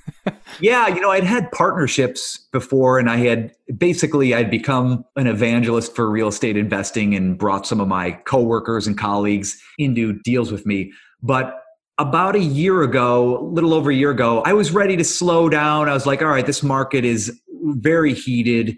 yeah, 0.59 0.87
you 0.87 0.99
know, 0.99 1.11
I'd 1.11 1.23
had 1.23 1.51
partnerships 1.51 2.39
before, 2.51 2.97
and 2.97 3.09
I 3.09 3.17
had 3.17 3.53
basically 3.77 4.33
I'd 4.33 4.49
become 4.49 5.05
an 5.15 5.27
evangelist 5.27 5.95
for 5.95 6.09
real 6.09 6.27
estate 6.27 6.57
investing 6.57 7.13
and 7.13 7.37
brought 7.37 7.67
some 7.67 7.79
of 7.79 7.87
my 7.87 8.11
coworkers 8.25 8.87
and 8.87 8.97
colleagues 8.97 9.61
into 9.77 10.19
deals 10.23 10.51
with 10.51 10.65
me. 10.65 10.91
But 11.21 11.55
about 11.99 12.35
a 12.35 12.39
year 12.39 12.81
ago, 12.81 13.39
a 13.39 13.43
little 13.43 13.73
over 13.73 13.91
a 13.91 13.95
year 13.95 14.09
ago, 14.09 14.41
I 14.41 14.53
was 14.53 14.71
ready 14.71 14.97
to 14.97 15.03
slow 15.03 15.49
down. 15.49 15.87
I 15.87 15.93
was 15.93 16.07
like, 16.07 16.21
all 16.21 16.29
right, 16.29 16.45
this 16.45 16.63
market 16.63 17.05
is 17.05 17.39
very 17.61 18.13
heated. 18.13 18.77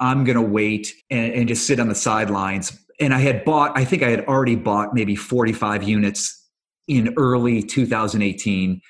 I'm 0.00 0.24
going 0.24 0.36
to 0.36 0.42
wait 0.42 0.92
and, 1.10 1.32
and, 1.32 1.48
just 1.48 1.66
sit 1.66 1.80
on 1.80 1.88
the 1.88 1.94
sidelines. 1.94 2.78
And 3.00 3.12
I 3.12 3.18
had 3.18 3.44
bought, 3.44 3.76
I 3.76 3.84
think 3.84 4.02
I 4.02 4.10
had 4.10 4.24
already 4.26 4.54
bought 4.54 4.94
maybe 4.94 5.16
45 5.16 5.82
units 5.82 6.48
in 6.86 7.14
early 7.16 7.62
2018. 7.62 8.80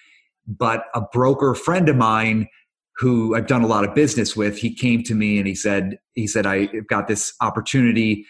But 0.46 0.84
a 0.94 1.00
broker 1.00 1.54
friend 1.54 1.88
of 1.88 1.96
mine 1.96 2.48
who 2.98 3.34
I've 3.34 3.46
done 3.46 3.62
a 3.62 3.66
lot 3.66 3.84
of 3.84 3.94
business 3.94 4.36
with, 4.36 4.58
he 4.58 4.74
came 4.74 5.02
to 5.04 5.14
me 5.14 5.38
and 5.38 5.46
he 5.46 5.54
said, 5.54 5.98
he 6.14 6.26
said, 6.26 6.46
I've 6.46 6.86
got 6.88 7.08
this 7.08 7.32
opportunity. 7.40 8.26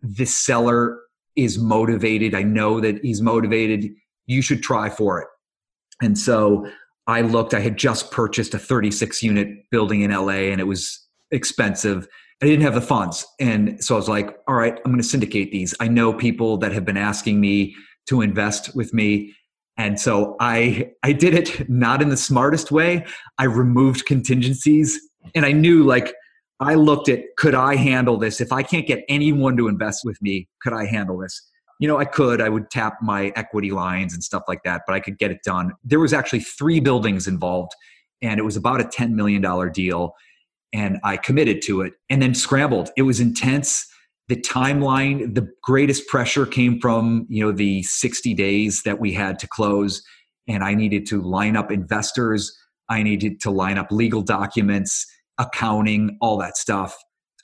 This 0.00 0.36
seller 0.36 1.00
is 1.36 1.58
motivated. 1.58 2.34
I 2.34 2.42
know 2.42 2.80
that 2.80 3.02
he's 3.02 3.20
motivated 3.20 3.90
you 4.26 4.42
should 4.42 4.62
try 4.62 4.88
for 4.88 5.20
it. 5.20 5.28
And 6.00 6.18
so 6.18 6.68
I 7.06 7.20
looked, 7.22 7.54
I 7.54 7.60
had 7.60 7.76
just 7.76 8.10
purchased 8.10 8.54
a 8.54 8.58
36 8.58 9.22
unit 9.22 9.70
building 9.70 10.02
in 10.02 10.10
LA 10.10 10.50
and 10.50 10.60
it 10.60 10.64
was 10.64 11.06
expensive. 11.32 12.06
I 12.42 12.46
didn't 12.46 12.62
have 12.62 12.74
the 12.74 12.80
funds. 12.80 13.26
And 13.40 13.82
so 13.82 13.94
I 13.94 13.98
was 13.98 14.08
like, 14.08 14.36
all 14.48 14.54
right, 14.54 14.76
I'm 14.84 14.92
going 14.92 14.98
to 14.98 15.02
syndicate 15.02 15.52
these. 15.52 15.74
I 15.80 15.88
know 15.88 16.12
people 16.12 16.56
that 16.58 16.72
have 16.72 16.84
been 16.84 16.96
asking 16.96 17.40
me 17.40 17.74
to 18.08 18.20
invest 18.20 18.74
with 18.74 18.92
me. 18.92 19.34
And 19.76 19.98
so 19.98 20.36
I 20.40 20.90
I 21.02 21.12
did 21.12 21.34
it 21.34 21.68
not 21.68 22.02
in 22.02 22.08
the 22.08 22.16
smartest 22.16 22.70
way. 22.70 23.06
I 23.38 23.44
removed 23.44 24.06
contingencies 24.06 25.00
and 25.34 25.46
I 25.46 25.52
knew 25.52 25.82
like 25.82 26.14
I 26.60 26.74
looked 26.74 27.08
at 27.08 27.20
could 27.38 27.54
I 27.54 27.76
handle 27.76 28.18
this? 28.18 28.40
If 28.40 28.52
I 28.52 28.62
can't 28.62 28.86
get 28.86 29.04
anyone 29.08 29.56
to 29.56 29.68
invest 29.68 30.02
with 30.04 30.20
me, 30.20 30.48
could 30.62 30.72
I 30.72 30.84
handle 30.86 31.18
this? 31.18 31.40
you 31.82 31.88
know, 31.88 31.98
I 31.98 32.04
could, 32.04 32.40
I 32.40 32.48
would 32.48 32.70
tap 32.70 32.98
my 33.02 33.32
equity 33.34 33.72
lines 33.72 34.14
and 34.14 34.22
stuff 34.22 34.44
like 34.46 34.62
that, 34.62 34.82
but 34.86 34.94
I 34.94 35.00
could 35.00 35.18
get 35.18 35.32
it 35.32 35.42
done. 35.42 35.72
There 35.82 35.98
was 35.98 36.12
actually 36.12 36.38
three 36.38 36.78
buildings 36.78 37.26
involved, 37.26 37.72
and 38.22 38.38
it 38.38 38.44
was 38.44 38.54
about 38.54 38.80
a 38.80 38.84
$10 38.84 39.10
million 39.14 39.42
deal. 39.72 40.14
And 40.72 40.98
I 41.04 41.16
committed 41.16 41.62
to 41.62 41.82
it 41.82 41.94
and 42.08 42.22
then 42.22 42.34
scrambled. 42.34 42.90
It 42.96 43.02
was 43.02 43.20
intense. 43.20 43.86
The 44.28 44.36
timeline, 44.36 45.34
the 45.34 45.48
greatest 45.62 46.06
pressure 46.08 46.46
came 46.46 46.80
from, 46.80 47.26
you 47.28 47.44
know, 47.44 47.52
the 47.52 47.82
60 47.82 48.34
days 48.34 48.82
that 48.84 48.98
we 48.98 49.12
had 49.12 49.38
to 49.40 49.48
close. 49.48 50.02
And 50.48 50.64
I 50.64 50.74
needed 50.74 51.06
to 51.06 51.20
line 51.20 51.56
up 51.56 51.70
investors. 51.70 52.56
I 52.88 53.02
needed 53.02 53.40
to 53.42 53.50
line 53.50 53.78
up 53.78 53.90
legal 53.90 54.22
documents, 54.22 55.06
accounting, 55.38 56.16
all 56.20 56.38
that 56.38 56.56
stuff. 56.56 56.96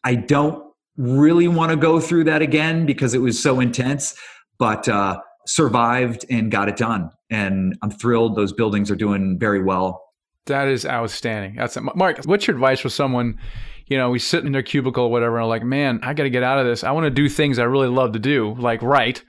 I 0.04 0.14
don't 0.14 0.62
really 0.96 1.48
want 1.48 1.70
to 1.70 1.76
go 1.76 2.00
through 2.00 2.24
that 2.24 2.42
again 2.42 2.86
because 2.86 3.14
it 3.14 3.18
was 3.18 3.40
so 3.40 3.60
intense, 3.60 4.14
but 4.58 4.88
uh, 4.88 5.20
survived 5.46 6.24
and 6.30 6.50
got 6.50 6.68
it 6.68 6.76
done. 6.76 7.10
And 7.30 7.76
I'm 7.82 7.90
thrilled. 7.90 8.36
Those 8.36 8.52
buildings 8.52 8.90
are 8.90 8.96
doing 8.96 9.38
very 9.38 9.62
well. 9.62 10.07
That 10.48 10.68
is 10.68 10.84
outstanding. 10.84 11.56
That's 11.56 11.78
Mark. 11.94 12.24
What's 12.24 12.46
your 12.46 12.56
advice 12.56 12.80
for 12.80 12.88
someone? 12.88 13.38
You 13.86 13.96
know, 13.96 14.10
we 14.10 14.18
sit 14.18 14.44
in 14.44 14.52
their 14.52 14.62
cubicle 14.62 15.04
or 15.04 15.10
whatever, 15.10 15.38
and 15.38 15.48
like, 15.48 15.62
man, 15.62 16.00
I 16.02 16.12
got 16.12 16.24
to 16.24 16.30
get 16.30 16.42
out 16.42 16.58
of 16.58 16.66
this. 16.66 16.84
I 16.84 16.90
want 16.90 17.04
to 17.04 17.10
do 17.10 17.28
things 17.28 17.58
I 17.58 17.64
really 17.64 17.88
love 17.88 18.12
to 18.12 18.18
do, 18.18 18.54
like 18.58 18.82
write. 18.82 19.24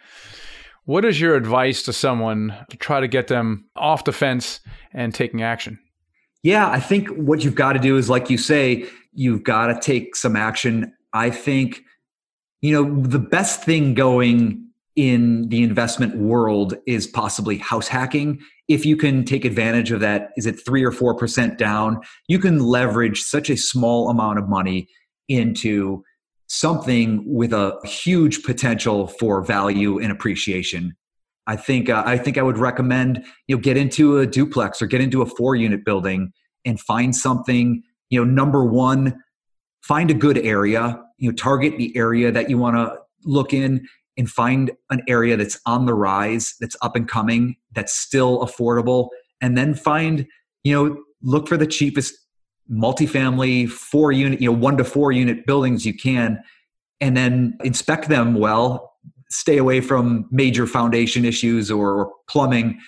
What 0.83 1.05
is 1.05 1.21
your 1.21 1.35
advice 1.35 1.83
to 1.83 1.93
someone 1.93 2.53
to 2.69 2.75
try 2.75 2.99
to 2.99 3.07
get 3.07 3.27
them 3.27 3.69
off 3.75 4.03
the 4.03 4.11
fence 4.11 4.59
and 4.91 5.13
taking 5.13 5.43
action? 5.43 5.79
Yeah, 6.41 6.67
I 6.69 6.79
think 6.79 7.09
what 7.09 7.43
you've 7.43 7.55
got 7.55 7.73
to 7.73 7.79
do 7.79 7.95
is, 7.95 8.09
like 8.09 8.29
you 8.29 8.37
say, 8.37 8.85
you've 9.13 9.43
got 9.43 9.67
to 9.67 9.79
take 9.79 10.15
some 10.15 10.35
action. 10.35 10.93
I 11.13 11.29
think, 11.29 11.81
you 12.61 12.73
know, 12.73 13.01
the 13.01 13.19
best 13.19 13.63
thing 13.63 13.93
going 13.93 14.68
in 14.99 15.47
the 15.47 15.63
investment 15.63 16.17
world 16.17 16.75
is 16.85 17.07
possibly 17.07 17.57
house 17.57 17.87
hacking. 17.87 18.37
If 18.67 18.85
you 18.85 18.97
can 18.97 19.23
take 19.23 19.45
advantage 19.45 19.93
of 19.93 20.01
that, 20.01 20.31
is 20.35 20.45
it 20.45 20.59
three 20.65 20.83
or 20.83 20.91
4% 20.91 21.57
down? 21.57 22.01
You 22.27 22.37
can 22.37 22.59
leverage 22.59 23.21
such 23.21 23.49
a 23.49 23.55
small 23.55 24.09
amount 24.09 24.39
of 24.39 24.49
money 24.49 24.89
into 25.29 26.03
something 26.47 27.23
with 27.25 27.53
a 27.53 27.79
huge 27.85 28.43
potential 28.43 29.07
for 29.07 29.41
value 29.41 29.99
and 29.99 30.11
appreciation. 30.11 30.97
I 31.47 31.55
think 31.55 31.89
uh, 31.89 32.03
I 32.05 32.17
think 32.17 32.37
I 32.37 32.41
would 32.41 32.57
recommend 32.57 33.23
you 33.47 33.55
know 33.55 33.61
get 33.61 33.77
into 33.77 34.17
a 34.17 34.27
duplex 34.27 34.81
or 34.81 34.85
get 34.87 34.99
into 34.99 35.21
a 35.21 35.25
four 35.25 35.55
unit 35.55 35.85
building 35.85 36.33
and 36.65 36.77
find 36.77 37.15
something 37.15 37.83
you 38.09 38.19
know 38.19 38.29
number 38.29 38.65
one 38.65 39.15
find 39.81 40.11
a 40.11 40.13
good 40.13 40.37
area 40.37 41.01
you 41.17 41.29
know 41.29 41.35
target 41.35 41.77
the 41.77 41.95
area 41.95 42.31
that 42.31 42.49
you 42.49 42.57
want 42.57 42.75
to 42.75 42.95
look 43.25 43.53
in 43.53 43.87
and 44.19 44.29
find 44.29 44.71
an 44.91 45.01
area 45.07 45.35
that's 45.35 45.59
on 45.65 45.87
the 45.87 45.93
rise 45.93 46.53
that's 46.59 46.75
up 46.83 46.95
and 46.95 47.07
coming 47.07 47.55
that's 47.73 47.97
still 47.97 48.45
affordable 48.45 49.07
and 49.41 49.57
then 49.57 49.73
find 49.73 50.27
you 50.63 50.73
know 50.75 50.97
look 51.23 51.47
for 51.47 51.57
the 51.57 51.65
cheapest 51.65 52.13
multifamily 52.71 53.67
four 53.67 54.11
unit 54.11 54.39
you 54.39 54.51
know 54.51 54.57
one 54.57 54.77
to 54.77 54.83
four 54.83 55.11
unit 55.11 55.45
buildings 55.47 55.85
you 55.85 55.93
can 55.93 56.39
and 57.01 57.15
then 57.15 57.57
inspect 57.63 58.09
them 58.09 58.35
well. 58.35 58.93
Stay 59.29 59.57
away 59.57 59.79
from 59.81 60.27
major 60.31 60.67
foundation 60.67 61.25
issues 61.25 61.71
or 61.71 62.11
plumbing 62.27 62.79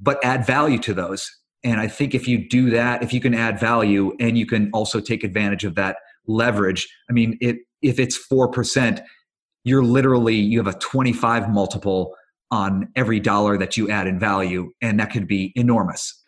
but 0.00 0.24
add 0.24 0.46
value 0.46 0.78
to 0.78 0.94
those. 0.94 1.28
And 1.64 1.80
i 1.80 1.88
think 1.88 2.14
if 2.14 2.28
you 2.28 2.48
do 2.48 2.70
that 2.70 3.02
if 3.02 3.12
you 3.12 3.20
can 3.20 3.34
add 3.34 3.58
value 3.58 4.14
and 4.20 4.38
you 4.38 4.46
can 4.46 4.70
also 4.72 5.00
take 5.00 5.24
advantage 5.24 5.64
of 5.64 5.74
that 5.74 5.96
leverage 6.28 6.86
i 7.10 7.12
mean 7.12 7.36
it, 7.40 7.56
if 7.82 7.98
it's 7.98 8.16
4% 8.30 9.02
you're 9.68 9.84
literally 9.84 10.34
you 10.34 10.58
have 10.58 10.72
a 10.72 10.78
25 10.78 11.50
multiple 11.50 12.14
on 12.50 12.88
every 12.96 13.20
dollar 13.20 13.58
that 13.58 13.76
you 13.76 13.90
add 13.90 14.06
in 14.06 14.18
value 14.18 14.70
and 14.80 14.98
that 14.98 15.12
could 15.12 15.28
be 15.28 15.52
enormous 15.54 16.18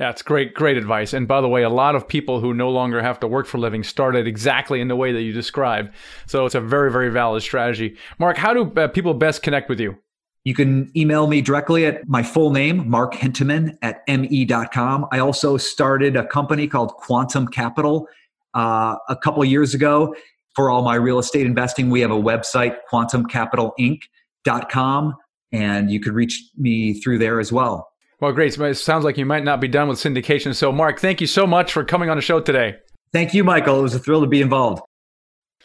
that's 0.00 0.22
great, 0.22 0.54
great 0.54 0.78
advice. 0.78 1.12
And 1.12 1.28
by 1.28 1.42
the 1.42 1.48
way, 1.48 1.62
a 1.62 1.68
lot 1.68 1.94
of 1.94 2.08
people 2.08 2.40
who 2.40 2.54
no 2.54 2.70
longer 2.70 3.02
have 3.02 3.20
to 3.20 3.28
work 3.28 3.46
for 3.46 3.58
a 3.58 3.60
living 3.60 3.84
started 3.84 4.26
exactly 4.26 4.80
in 4.80 4.88
the 4.88 4.96
way 4.96 5.12
that 5.12 5.20
you 5.20 5.30
described. 5.30 5.94
So 6.26 6.46
it's 6.46 6.54
a 6.54 6.60
very, 6.60 6.90
very 6.90 7.10
valid 7.10 7.42
strategy. 7.42 7.98
Mark, 8.18 8.38
how 8.38 8.54
do 8.54 8.72
uh, 8.80 8.88
people 8.88 9.12
best 9.12 9.42
connect 9.42 9.68
with 9.68 9.78
you? 9.78 9.98
You 10.44 10.54
can 10.54 10.90
email 10.96 11.26
me 11.26 11.42
directly 11.42 11.84
at 11.84 12.08
my 12.08 12.22
full 12.22 12.50
name, 12.50 12.88
Mark 12.88 13.12
Hentemann 13.12 13.76
at 13.82 14.00
me.com. 14.08 15.06
I 15.12 15.18
also 15.18 15.58
started 15.58 16.16
a 16.16 16.26
company 16.26 16.66
called 16.66 16.94
Quantum 16.94 17.46
Capital 17.46 18.08
uh, 18.54 18.96
a 19.10 19.16
couple 19.16 19.44
years 19.44 19.74
ago 19.74 20.14
for 20.54 20.70
all 20.70 20.82
my 20.82 20.96
real 20.96 21.18
estate 21.18 21.46
investing. 21.46 21.90
We 21.90 22.00
have 22.00 22.10
a 22.10 22.20
website, 22.20 22.76
quantumcapitalinc.com, 22.92 25.14
and 25.52 25.90
you 25.90 26.00
could 26.00 26.12
reach 26.12 26.42
me 26.56 26.94
through 26.94 27.18
there 27.18 27.40
as 27.40 27.52
well. 27.52 27.88
Well, 28.20 28.32
great. 28.32 28.58
It 28.58 28.74
sounds 28.74 29.04
like 29.04 29.16
you 29.16 29.24
might 29.24 29.44
not 29.44 29.60
be 29.60 29.68
done 29.68 29.88
with 29.88 29.98
syndication. 29.98 30.54
So, 30.54 30.70
Mark, 30.70 31.00
thank 31.00 31.22
you 31.22 31.26
so 31.26 31.46
much 31.46 31.72
for 31.72 31.84
coming 31.84 32.10
on 32.10 32.18
the 32.18 32.22
show 32.22 32.40
today. 32.40 32.76
Thank 33.12 33.32
you, 33.32 33.42
Michael. 33.42 33.78
It 33.78 33.82
was 33.82 33.94
a 33.94 33.98
thrill 33.98 34.20
to 34.20 34.26
be 34.26 34.42
involved. 34.42 34.82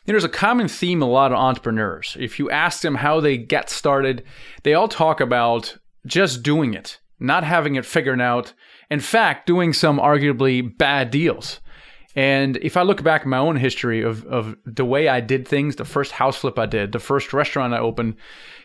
You 0.06 0.14
know, 0.14 0.14
there's 0.14 0.24
a 0.24 0.30
common 0.30 0.68
theme 0.68 1.02
a 1.02 1.06
lot 1.06 1.32
of 1.32 1.38
entrepreneurs. 1.38 2.16
If 2.20 2.40
you 2.40 2.50
ask 2.50 2.82
them 2.82 2.96
how 2.96 3.20
they 3.20 3.38
get 3.38 3.70
started, 3.70 4.24
they 4.64 4.74
all 4.74 4.88
talk 4.88 5.20
about 5.20 5.78
just 6.06 6.44
doing 6.44 6.74
it, 6.74 7.00
not 7.20 7.44
having 7.44 7.76
it 7.76 7.86
figured 7.86 8.22
out. 8.22 8.54
In 8.90 9.00
fact, 9.00 9.48
doing 9.48 9.74
some 9.74 9.98
arguably 9.98 10.78
bad 10.78 11.12
deals. 11.12 11.60
And 12.16 12.58
if 12.58 12.78
I 12.78 12.84
look 12.84 13.04
back 13.04 13.22
at 13.22 13.28
my 13.28 13.38
own 13.38 13.58
history 13.58 14.02
of, 14.02 14.26
of 14.26 14.56
the 14.66 14.86
way 14.86 15.08
I 15.10 15.20
did 15.20 15.48
things, 15.48 15.76
the 15.76 15.86
first 15.86 16.14
house 16.14 16.38
flip 16.38 16.58
I 16.58 16.66
did, 16.66 16.94
the 16.94 17.00
first 17.00 17.34
restaurant 17.34 17.74
I 17.74 17.80
opened, 17.80 18.16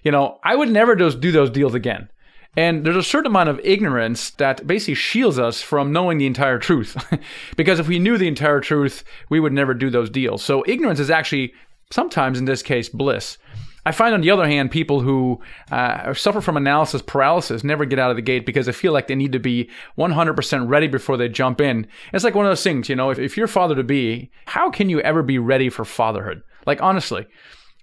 you 0.05 0.13
know, 0.13 0.39
I 0.45 0.55
would 0.55 0.71
never 0.71 0.95
just 0.95 1.21
do 1.21 1.33
those 1.33 1.51
deals 1.51 1.75
again. 1.75 2.09
And 2.57 2.85
there's 2.85 2.97
a 2.97 3.03
certain 3.03 3.31
amount 3.31 3.49
of 3.49 3.61
ignorance 3.63 4.31
that 4.33 4.67
basically 4.67 4.95
shields 4.95 5.39
us 5.39 5.63
from 5.63 5.93
knowing 5.93 6.19
the 6.19 6.27
entire 6.27 6.59
truth. 6.59 6.97
because 7.57 7.79
if 7.79 7.89
we 7.89 7.99
knew 7.99 8.19
the 8.19 8.29
entire 8.29 8.61
truth, 8.61 9.05
we 9.29 9.41
would 9.41 9.53
never 9.53 9.75
do 9.75 9.91
those 9.91 10.11
deals. 10.11 10.43
So 10.43 10.65
ignorance 10.67 11.01
is 11.01 11.11
actually 11.11 11.53
sometimes, 11.91 12.39
in 12.39 12.45
this 12.45 12.63
case, 12.63 12.89
bliss. 12.89 13.39
I 13.87 13.93
find, 13.93 14.15
on 14.15 14.21
the 14.21 14.31
other 14.31 14.47
hand, 14.47 14.71
people 14.71 15.01
who 15.01 15.41
uh, 15.71 16.13
suffer 16.13 16.41
from 16.41 16.57
analysis 16.57 17.03
paralysis 17.03 17.65
never 17.65 17.85
get 17.85 17.99
out 17.99 18.11
of 18.11 18.17
the 18.17 18.23
gate 18.23 18.45
because 18.45 18.67
they 18.67 18.73
feel 18.73 18.93
like 18.93 19.09
they 19.09 19.15
need 19.15 19.33
to 19.33 19.39
be 19.39 19.71
100% 19.99 20.69
ready 20.69 20.87
before 20.87 21.17
they 21.17 21.29
jump 21.29 21.61
in. 21.61 21.87
It's 22.13 22.25
like 22.25 22.35
one 22.35 22.47
of 22.47 22.51
those 22.51 22.63
things, 22.63 22.89
you 22.89 22.97
know, 22.97 23.11
if, 23.11 23.19
if 23.19 23.37
you're 23.37 23.47
father 23.47 23.75
to 23.75 23.85
be, 23.85 24.31
how 24.47 24.71
can 24.71 24.89
you 24.91 25.01
ever 25.01 25.23
be 25.23 25.39
ready 25.39 25.71
for 25.71 25.85
fatherhood? 25.85 26.43
Like, 26.67 26.83
honestly, 26.83 27.27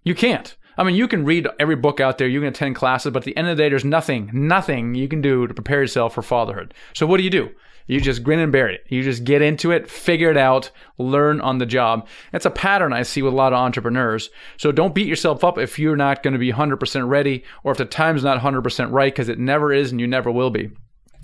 you 0.03 0.13
can't. 0.13 0.55
I 0.77 0.83
mean, 0.83 0.95
you 0.95 1.07
can 1.07 1.25
read 1.25 1.47
every 1.59 1.75
book 1.75 1.99
out 1.99 2.19
there, 2.19 2.27
you 2.27 2.39
can 2.39 2.49
attend 2.49 2.75
classes, 2.75 3.11
but 3.11 3.23
at 3.23 3.25
the 3.25 3.35
end 3.35 3.47
of 3.47 3.57
the 3.57 3.63
day, 3.63 3.69
there's 3.69 3.83
nothing, 3.83 4.29
nothing 4.31 4.93
you 4.93 5.07
can 5.07 5.21
do 5.21 5.47
to 5.47 5.53
prepare 5.53 5.81
yourself 5.81 6.13
for 6.13 6.21
fatherhood. 6.21 6.73
So 6.93 7.07
what 7.07 7.17
do 7.17 7.23
you 7.23 7.31
do? 7.31 7.49
You 7.87 7.99
just 8.01 8.23
grin 8.23 8.39
and 8.39 8.51
bear 8.51 8.69
it. 8.69 8.85
You 8.89 9.01
just 9.01 9.23
get 9.23 9.41
into 9.41 9.71
it, 9.71 9.89
figure 9.89 10.29
it 10.29 10.37
out, 10.37 10.69
learn 10.97 11.41
on 11.41 11.57
the 11.57 11.65
job. 11.65 12.07
That's 12.31 12.45
a 12.45 12.51
pattern 12.51 12.93
I 12.93 13.03
see 13.03 13.21
with 13.21 13.33
a 13.33 13.35
lot 13.35 13.53
of 13.53 13.59
entrepreneurs. 13.59 14.29
So 14.57 14.71
don't 14.71 14.93
beat 14.93 15.07
yourself 15.07 15.43
up 15.43 15.57
if 15.57 15.79
you're 15.79 15.95
not 15.95 16.21
going 16.21 16.33
to 16.33 16.39
be 16.39 16.51
100% 16.51 17.07
ready 17.07 17.43
or 17.63 17.71
if 17.71 17.77
the 17.77 17.85
time's 17.85 18.23
not 18.23 18.41
100% 18.41 18.91
right 18.91 19.13
because 19.13 19.29
it 19.29 19.39
never 19.39 19.73
is 19.73 19.91
and 19.91 19.99
you 19.99 20.07
never 20.07 20.29
will 20.29 20.49
be. 20.49 20.69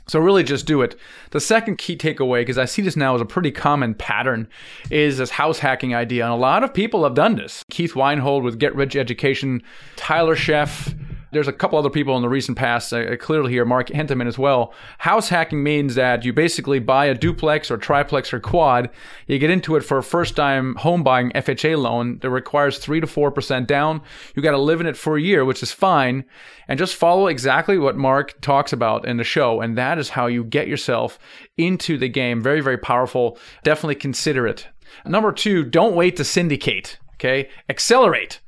So 0.08 0.20
really 0.20 0.44
just 0.44 0.66
do 0.66 0.82
it. 0.82 0.98
The 1.32 1.40
second 1.40 1.78
key 1.78 1.96
takeaway, 1.96 2.42
because 2.42 2.58
I 2.58 2.66
see 2.66 2.82
this 2.82 2.98
now 2.98 3.16
as 3.16 3.22
a 3.22 3.26
pretty 3.26 3.52
common 3.52 3.94
pattern, 3.94 4.50
is 4.92 5.18
this 5.18 5.30
house 5.30 5.60
hacking 5.60 5.96
idea. 5.96 6.26
And 6.26 6.34
a 6.34 6.38
lot 6.38 6.64
of 6.64 6.74
people 6.74 7.06
have 7.06 7.14
done 7.14 7.36
this. 7.36 7.64
Keith 7.70 7.96
Weinhold 7.96 8.44
with 8.44 8.60
Get 8.60 8.76
Rich 8.76 8.98
Education, 8.98 9.64
Tyler 9.96 10.36
Sheff, 10.36 10.94
there's 11.34 11.48
a 11.48 11.54
couple 11.54 11.78
other 11.78 11.90
people 11.90 12.16
in 12.16 12.22
the 12.22 12.30
recent 12.30 12.58
past, 12.58 12.94
uh, 12.94 13.18
clearly 13.18 13.52
here, 13.52 13.66
Mark 13.66 13.90
Hentemann 13.90 14.28
as 14.28 14.38
well. 14.38 14.74
House 15.00 15.30
hacking 15.30 15.64
means 15.64 15.96
that 15.96 16.24
you 16.24 16.32
basically 16.32 16.80
buy 16.80 17.06
a 17.06 17.14
duplex 17.16 17.70
or 17.70 17.78
triplex 17.78 18.32
or 18.34 18.40
quad. 18.40 18.90
You 19.28 19.40
get 19.40 19.50
into 19.50 19.76
it 19.76 19.82
for 19.82 19.98
a 19.98 20.04
first 20.04 20.36
time 20.36 20.76
home 20.76 21.04
buying 21.04 21.32
FHA 21.32 21.78
loan 21.78 22.20
that 22.20 22.30
requires 22.30 22.78
3 22.78 23.02
to 23.02 23.08
4% 23.08 23.68
down. 23.68 24.02
You 24.36 24.42
got 24.42 24.52
to 24.52 24.58
live 24.58 24.80
in 24.80 24.88
it 24.88 24.98
for 24.98 25.18
a 25.18 25.22
year, 25.22 25.44
which 25.44 25.64
is 25.64 25.72
fine. 25.72 26.24
And 26.68 26.80
just 26.80 26.96
follow 26.96 27.28
exactly 27.28 27.78
what 27.78 27.98
Mark 27.98 28.40
talks 28.42 28.72
about 28.72 29.06
in 29.08 29.18
the 29.18 29.24
show. 29.24 29.60
And 29.60 29.78
that 29.78 29.98
is 29.98 30.10
how 30.10 30.28
you 30.28 30.44
get 30.44 30.68
yourself 30.68 31.20
into 31.58 31.98
the 31.98 32.10
game. 32.10 32.42
Very, 32.42 32.62
very 32.62 32.78
powerful. 32.78 33.38
Definitely 33.64 33.96
consider 33.96 34.48
it. 34.48 34.68
Number 35.06 35.32
two, 35.32 35.64
don't 35.64 35.96
wait 35.96 36.16
to 36.18 36.24
syndicate. 36.24 37.00
Okay. 37.16 37.50
Accelerate. 37.70 38.40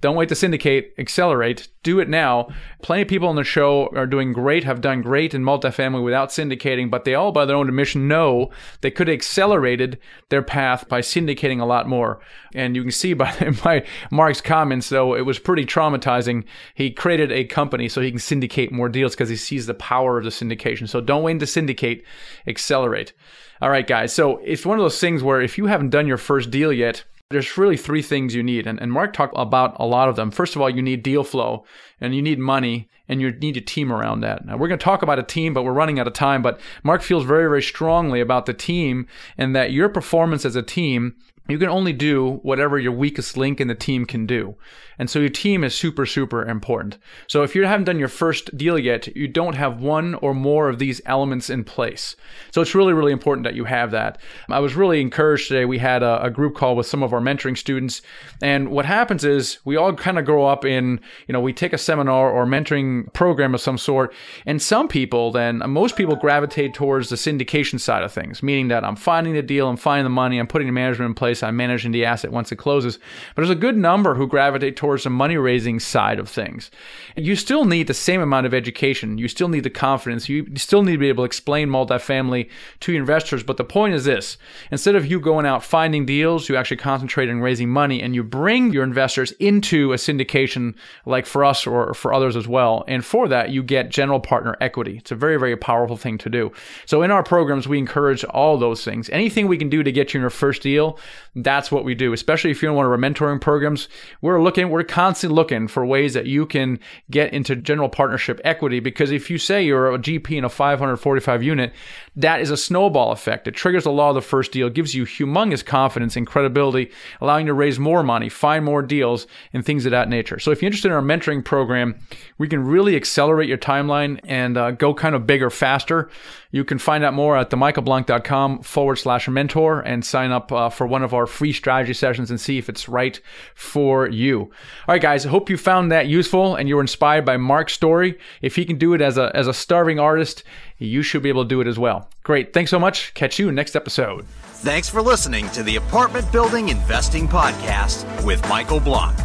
Don't 0.00 0.16
wait 0.16 0.28
to 0.28 0.34
syndicate, 0.34 0.94
accelerate, 0.98 1.68
do 1.82 2.00
it 2.00 2.08
now. 2.08 2.48
Plenty 2.82 3.02
of 3.02 3.08
people 3.08 3.28
on 3.28 3.36
the 3.36 3.44
show 3.44 3.88
are 3.94 4.06
doing 4.06 4.32
great, 4.32 4.64
have 4.64 4.80
done 4.80 5.02
great 5.02 5.34
in 5.34 5.42
multifamily 5.42 6.02
without 6.02 6.30
syndicating, 6.30 6.90
but 6.90 7.04
they 7.04 7.14
all, 7.14 7.32
by 7.32 7.44
their 7.44 7.56
own 7.56 7.68
admission, 7.68 8.08
know 8.08 8.50
they 8.80 8.90
could 8.90 9.08
have 9.08 9.14
accelerated 9.14 9.98
their 10.28 10.42
path 10.42 10.88
by 10.88 11.00
syndicating 11.00 11.60
a 11.60 11.64
lot 11.64 11.88
more. 11.88 12.20
And 12.54 12.76
you 12.76 12.82
can 12.82 12.90
see 12.90 13.14
by, 13.14 13.32
by 13.64 13.84
Mark's 14.10 14.40
comments, 14.40 14.88
though, 14.88 15.14
it 15.14 15.22
was 15.22 15.38
pretty 15.38 15.64
traumatizing. 15.64 16.44
He 16.74 16.90
created 16.90 17.32
a 17.32 17.44
company 17.44 17.88
so 17.88 18.00
he 18.00 18.10
can 18.10 18.20
syndicate 18.20 18.72
more 18.72 18.88
deals 18.88 19.14
because 19.14 19.28
he 19.28 19.36
sees 19.36 19.66
the 19.66 19.74
power 19.74 20.18
of 20.18 20.24
the 20.24 20.30
syndication. 20.30 20.88
So 20.88 21.00
don't 21.00 21.22
wait 21.22 21.40
to 21.40 21.46
syndicate, 21.46 22.04
accelerate. 22.46 23.12
All 23.60 23.70
right, 23.70 23.86
guys. 23.86 24.12
So 24.12 24.38
it's 24.44 24.66
one 24.66 24.78
of 24.78 24.84
those 24.84 25.00
things 25.00 25.22
where 25.22 25.40
if 25.40 25.56
you 25.56 25.66
haven't 25.66 25.90
done 25.90 26.06
your 26.06 26.18
first 26.18 26.50
deal 26.50 26.72
yet, 26.72 27.04
there's 27.30 27.56
really 27.56 27.76
three 27.76 28.02
things 28.02 28.34
you 28.34 28.42
need. 28.42 28.66
And, 28.66 28.80
and 28.80 28.92
Mark 28.92 29.12
talked 29.12 29.34
about 29.36 29.76
a 29.78 29.86
lot 29.86 30.08
of 30.08 30.16
them. 30.16 30.30
First 30.30 30.56
of 30.56 30.62
all, 30.62 30.70
you 30.70 30.82
need 30.82 31.02
deal 31.02 31.24
flow 31.24 31.64
and 32.00 32.14
you 32.14 32.22
need 32.22 32.38
money 32.38 32.88
and 33.08 33.20
you 33.20 33.30
need 33.32 33.56
a 33.56 33.60
team 33.60 33.92
around 33.92 34.20
that. 34.20 34.46
Now, 34.46 34.56
we're 34.56 34.68
going 34.68 34.78
to 34.78 34.84
talk 34.84 35.02
about 35.02 35.18
a 35.18 35.22
team, 35.22 35.52
but 35.52 35.62
we're 35.62 35.72
running 35.72 35.98
out 35.98 36.06
of 36.06 36.12
time. 36.12 36.42
But 36.42 36.60
Mark 36.82 37.02
feels 37.02 37.24
very, 37.24 37.44
very 37.44 37.62
strongly 37.62 38.20
about 38.20 38.46
the 38.46 38.54
team 38.54 39.06
and 39.36 39.54
that 39.54 39.72
your 39.72 39.88
performance 39.88 40.44
as 40.44 40.56
a 40.56 40.62
team 40.62 41.16
you 41.48 41.58
can 41.58 41.68
only 41.68 41.92
do 41.92 42.40
whatever 42.42 42.78
your 42.78 42.92
weakest 42.92 43.36
link 43.36 43.60
in 43.60 43.68
the 43.68 43.74
team 43.74 44.06
can 44.06 44.24
do. 44.26 44.56
And 44.98 45.10
so 45.10 45.18
your 45.18 45.28
team 45.28 45.64
is 45.64 45.74
super, 45.74 46.06
super 46.06 46.44
important. 46.44 46.98
So 47.26 47.42
if 47.42 47.54
you 47.54 47.64
haven't 47.66 47.84
done 47.84 47.98
your 47.98 48.08
first 48.08 48.56
deal 48.56 48.78
yet, 48.78 49.14
you 49.16 49.28
don't 49.28 49.56
have 49.56 49.82
one 49.82 50.14
or 50.16 50.34
more 50.34 50.68
of 50.68 50.78
these 50.78 51.00
elements 51.04 51.50
in 51.50 51.64
place. 51.64 52.16
So 52.52 52.62
it's 52.62 52.74
really, 52.74 52.92
really 52.92 53.12
important 53.12 53.44
that 53.44 53.56
you 53.56 53.64
have 53.64 53.90
that. 53.90 54.18
I 54.48 54.60
was 54.60 54.76
really 54.76 55.00
encouraged 55.00 55.48
today. 55.48 55.64
We 55.64 55.78
had 55.78 56.02
a, 56.02 56.22
a 56.22 56.30
group 56.30 56.54
call 56.54 56.76
with 56.76 56.86
some 56.86 57.02
of 57.02 57.12
our 57.12 57.20
mentoring 57.20 57.58
students. 57.58 58.02
And 58.40 58.70
what 58.70 58.86
happens 58.86 59.24
is 59.24 59.58
we 59.64 59.76
all 59.76 59.92
kind 59.94 60.18
of 60.18 60.24
grow 60.24 60.46
up 60.46 60.64
in, 60.64 61.00
you 61.26 61.32
know, 61.32 61.40
we 61.40 61.52
take 61.52 61.72
a 61.72 61.78
seminar 61.78 62.30
or 62.30 62.46
mentoring 62.46 63.12
program 63.12 63.54
of 63.54 63.60
some 63.60 63.78
sort. 63.78 64.14
And 64.46 64.62
some 64.62 64.88
people 64.88 65.32
then, 65.32 65.60
most 65.66 65.96
people 65.96 66.16
gravitate 66.16 66.72
towards 66.72 67.08
the 67.08 67.16
syndication 67.16 67.80
side 67.80 68.04
of 68.04 68.12
things, 68.12 68.42
meaning 68.42 68.68
that 68.68 68.84
I'm 68.84 68.96
finding 68.96 69.34
the 69.34 69.42
deal, 69.42 69.68
I'm 69.68 69.76
finding 69.76 70.04
the 70.04 70.10
money, 70.10 70.38
I'm 70.38 70.46
putting 70.46 70.68
the 70.68 70.72
management 70.72 71.10
in 71.10 71.14
place 71.14 71.33
place. 71.34 71.46
I'm 71.46 71.56
managing 71.56 71.92
the 71.92 72.04
asset 72.04 72.32
once 72.32 72.52
it 72.52 72.56
closes. 72.56 72.98
But 73.34 73.42
there's 73.42 73.50
a 73.50 73.54
good 73.54 73.76
number 73.76 74.14
who 74.14 74.26
gravitate 74.26 74.76
towards 74.76 75.04
the 75.04 75.10
money 75.10 75.36
raising 75.36 75.80
side 75.80 76.18
of 76.18 76.28
things. 76.28 76.70
You 77.16 77.36
still 77.36 77.64
need 77.64 77.86
the 77.86 77.94
same 77.94 78.20
amount 78.20 78.46
of 78.46 78.54
education. 78.54 79.18
You 79.18 79.28
still 79.28 79.48
need 79.48 79.64
the 79.64 79.70
confidence. 79.70 80.28
You 80.28 80.46
still 80.56 80.82
need 80.82 80.92
to 80.92 80.98
be 80.98 81.08
able 81.08 81.24
to 81.24 81.26
explain 81.26 81.68
multifamily 81.68 82.48
to 82.80 82.94
investors. 82.94 83.42
But 83.42 83.56
the 83.56 83.64
point 83.64 83.94
is 83.94 84.04
this 84.04 84.38
instead 84.70 84.94
of 84.94 85.06
you 85.06 85.20
going 85.20 85.46
out 85.46 85.64
finding 85.64 86.06
deals, 86.06 86.48
you 86.48 86.56
actually 86.56 86.76
concentrate 86.76 87.28
on 87.28 87.40
raising 87.40 87.68
money 87.68 88.02
and 88.02 88.14
you 88.14 88.22
bring 88.22 88.72
your 88.72 88.84
investors 88.84 89.32
into 89.32 89.92
a 89.92 89.96
syndication 89.96 90.74
like 91.06 91.26
for 91.26 91.44
us 91.44 91.66
or 91.66 91.94
for 91.94 92.14
others 92.14 92.36
as 92.36 92.46
well. 92.46 92.84
And 92.86 93.04
for 93.04 93.28
that, 93.28 93.50
you 93.50 93.62
get 93.62 93.90
general 93.90 94.20
partner 94.20 94.56
equity. 94.60 94.98
It's 94.98 95.10
a 95.10 95.16
very, 95.16 95.38
very 95.38 95.56
powerful 95.56 95.96
thing 95.96 96.18
to 96.18 96.30
do. 96.30 96.52
So 96.86 97.02
in 97.02 97.10
our 97.10 97.22
programs, 97.22 97.66
we 97.66 97.78
encourage 97.78 98.24
all 98.24 98.56
those 98.56 98.84
things. 98.84 99.10
Anything 99.10 99.48
we 99.48 99.58
can 99.58 99.68
do 99.68 99.82
to 99.82 99.92
get 99.92 100.12
you 100.12 100.18
in 100.18 100.22
your 100.22 100.30
first 100.30 100.62
deal, 100.62 100.98
that's 101.36 101.70
what 101.72 101.84
we 101.84 101.94
do. 101.94 102.12
Especially 102.12 102.50
if 102.50 102.62
you're 102.62 102.70
in 102.70 102.76
one 102.76 102.86
of 102.86 102.92
our 102.92 102.98
mentoring 102.98 103.40
programs, 103.40 103.88
we're 104.20 104.42
looking, 104.42 104.70
we're 104.70 104.84
constantly 104.84 105.34
looking 105.34 105.68
for 105.68 105.84
ways 105.84 106.14
that 106.14 106.26
you 106.26 106.46
can 106.46 106.78
get 107.10 107.32
into 107.32 107.56
general 107.56 107.88
partnership 107.88 108.40
equity. 108.44 108.80
Because 108.80 109.10
if 109.10 109.30
you 109.30 109.38
say 109.38 109.64
you're 109.64 109.92
a 109.92 109.98
GP 109.98 110.32
in 110.32 110.44
a 110.44 110.48
545 110.48 111.42
unit, 111.42 111.72
that 112.16 112.40
is 112.40 112.50
a 112.50 112.56
snowball 112.56 113.12
effect. 113.12 113.48
It 113.48 113.52
triggers 113.52 113.84
the 113.84 113.90
law 113.90 114.10
of 114.10 114.14
the 114.14 114.22
first 114.22 114.52
deal, 114.52 114.70
gives 114.70 114.94
you 114.94 115.04
humongous 115.04 115.64
confidence 115.64 116.16
and 116.16 116.26
credibility, 116.26 116.90
allowing 117.20 117.46
you 117.46 117.50
to 117.50 117.54
raise 117.54 117.78
more 117.78 118.02
money, 118.02 118.28
find 118.28 118.64
more 118.64 118.82
deals, 118.82 119.26
and 119.52 119.64
things 119.64 119.84
of 119.84 119.90
that 119.90 120.08
nature. 120.08 120.38
So 120.38 120.50
if 120.50 120.62
you're 120.62 120.68
interested 120.68 120.88
in 120.88 120.94
our 120.94 121.02
mentoring 121.02 121.44
program, 121.44 121.98
we 122.38 122.48
can 122.48 122.64
really 122.64 122.94
accelerate 122.96 123.48
your 123.48 123.58
timeline 123.58 124.20
and 124.24 124.56
uh, 124.56 124.70
go 124.72 124.94
kind 124.94 125.14
of 125.14 125.26
bigger 125.26 125.50
faster. 125.50 126.08
You 126.52 126.64
can 126.64 126.78
find 126.78 127.02
out 127.02 127.14
more 127.14 127.36
at 127.36 127.50
themichaelblank.com 127.50 128.62
forward 128.62 128.96
slash 128.96 129.28
mentor 129.28 129.80
and 129.80 130.04
sign 130.04 130.30
up 130.30 130.52
uh, 130.52 130.70
for 130.70 130.86
one 130.86 131.02
of 131.02 131.12
our 131.12 131.23
free 131.26 131.52
strategy 131.52 131.94
sessions 131.94 132.30
and 132.30 132.40
see 132.40 132.58
if 132.58 132.68
it's 132.68 132.88
right 132.88 133.20
for 133.54 134.08
you. 134.08 134.40
All 134.40 134.50
right, 134.88 135.02
guys, 135.02 135.26
I 135.26 135.30
hope 135.30 135.50
you 135.50 135.56
found 135.56 135.92
that 135.92 136.06
useful 136.06 136.56
and 136.56 136.68
you 136.68 136.76
were 136.76 136.80
inspired 136.80 137.24
by 137.24 137.36
Mark's 137.36 137.72
story. 137.72 138.18
If 138.42 138.56
he 138.56 138.64
can 138.64 138.78
do 138.78 138.94
it 138.94 139.00
as 139.00 139.18
a, 139.18 139.30
as 139.34 139.46
a 139.46 139.54
starving 139.54 139.98
artist, 139.98 140.44
you 140.78 141.02
should 141.02 141.22
be 141.22 141.28
able 141.28 141.44
to 141.44 141.48
do 141.48 141.60
it 141.60 141.66
as 141.66 141.78
well. 141.78 142.08
Great. 142.22 142.52
Thanks 142.52 142.70
so 142.70 142.78
much. 142.78 143.14
Catch 143.14 143.38
you 143.38 143.52
next 143.52 143.76
episode. 143.76 144.26
Thanks 144.64 144.88
for 144.88 145.02
listening 145.02 145.50
to 145.50 145.62
the 145.62 145.76
Apartment 145.76 146.32
Building 146.32 146.70
Investing 146.70 147.28
Podcast 147.28 148.24
with 148.24 148.46
Michael 148.48 148.80
Blank. 148.80 149.16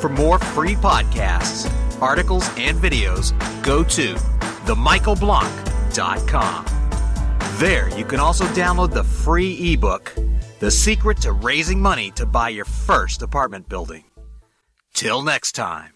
For 0.00 0.08
more 0.08 0.38
free 0.38 0.74
podcasts, 0.74 1.70
articles, 2.00 2.48
and 2.56 2.78
videos, 2.78 3.32
go 3.62 3.84
to 3.84 4.14
themichaelblank.com. 4.64 6.66
There, 7.58 7.96
you 7.96 8.04
can 8.04 8.18
also 8.18 8.44
download 8.46 8.92
the 8.92 9.04
free 9.04 9.72
ebook, 9.72 10.12
The 10.62 10.70
Secret 10.70 11.18
to 11.22 11.32
Raising 11.32 11.80
Money 11.80 12.12
to 12.12 12.24
Buy 12.24 12.50
Your 12.50 12.64
First 12.64 13.22
Apartment 13.22 13.68
Building. 13.68 14.04
Till 14.94 15.20
next 15.20 15.56
time. 15.56 15.90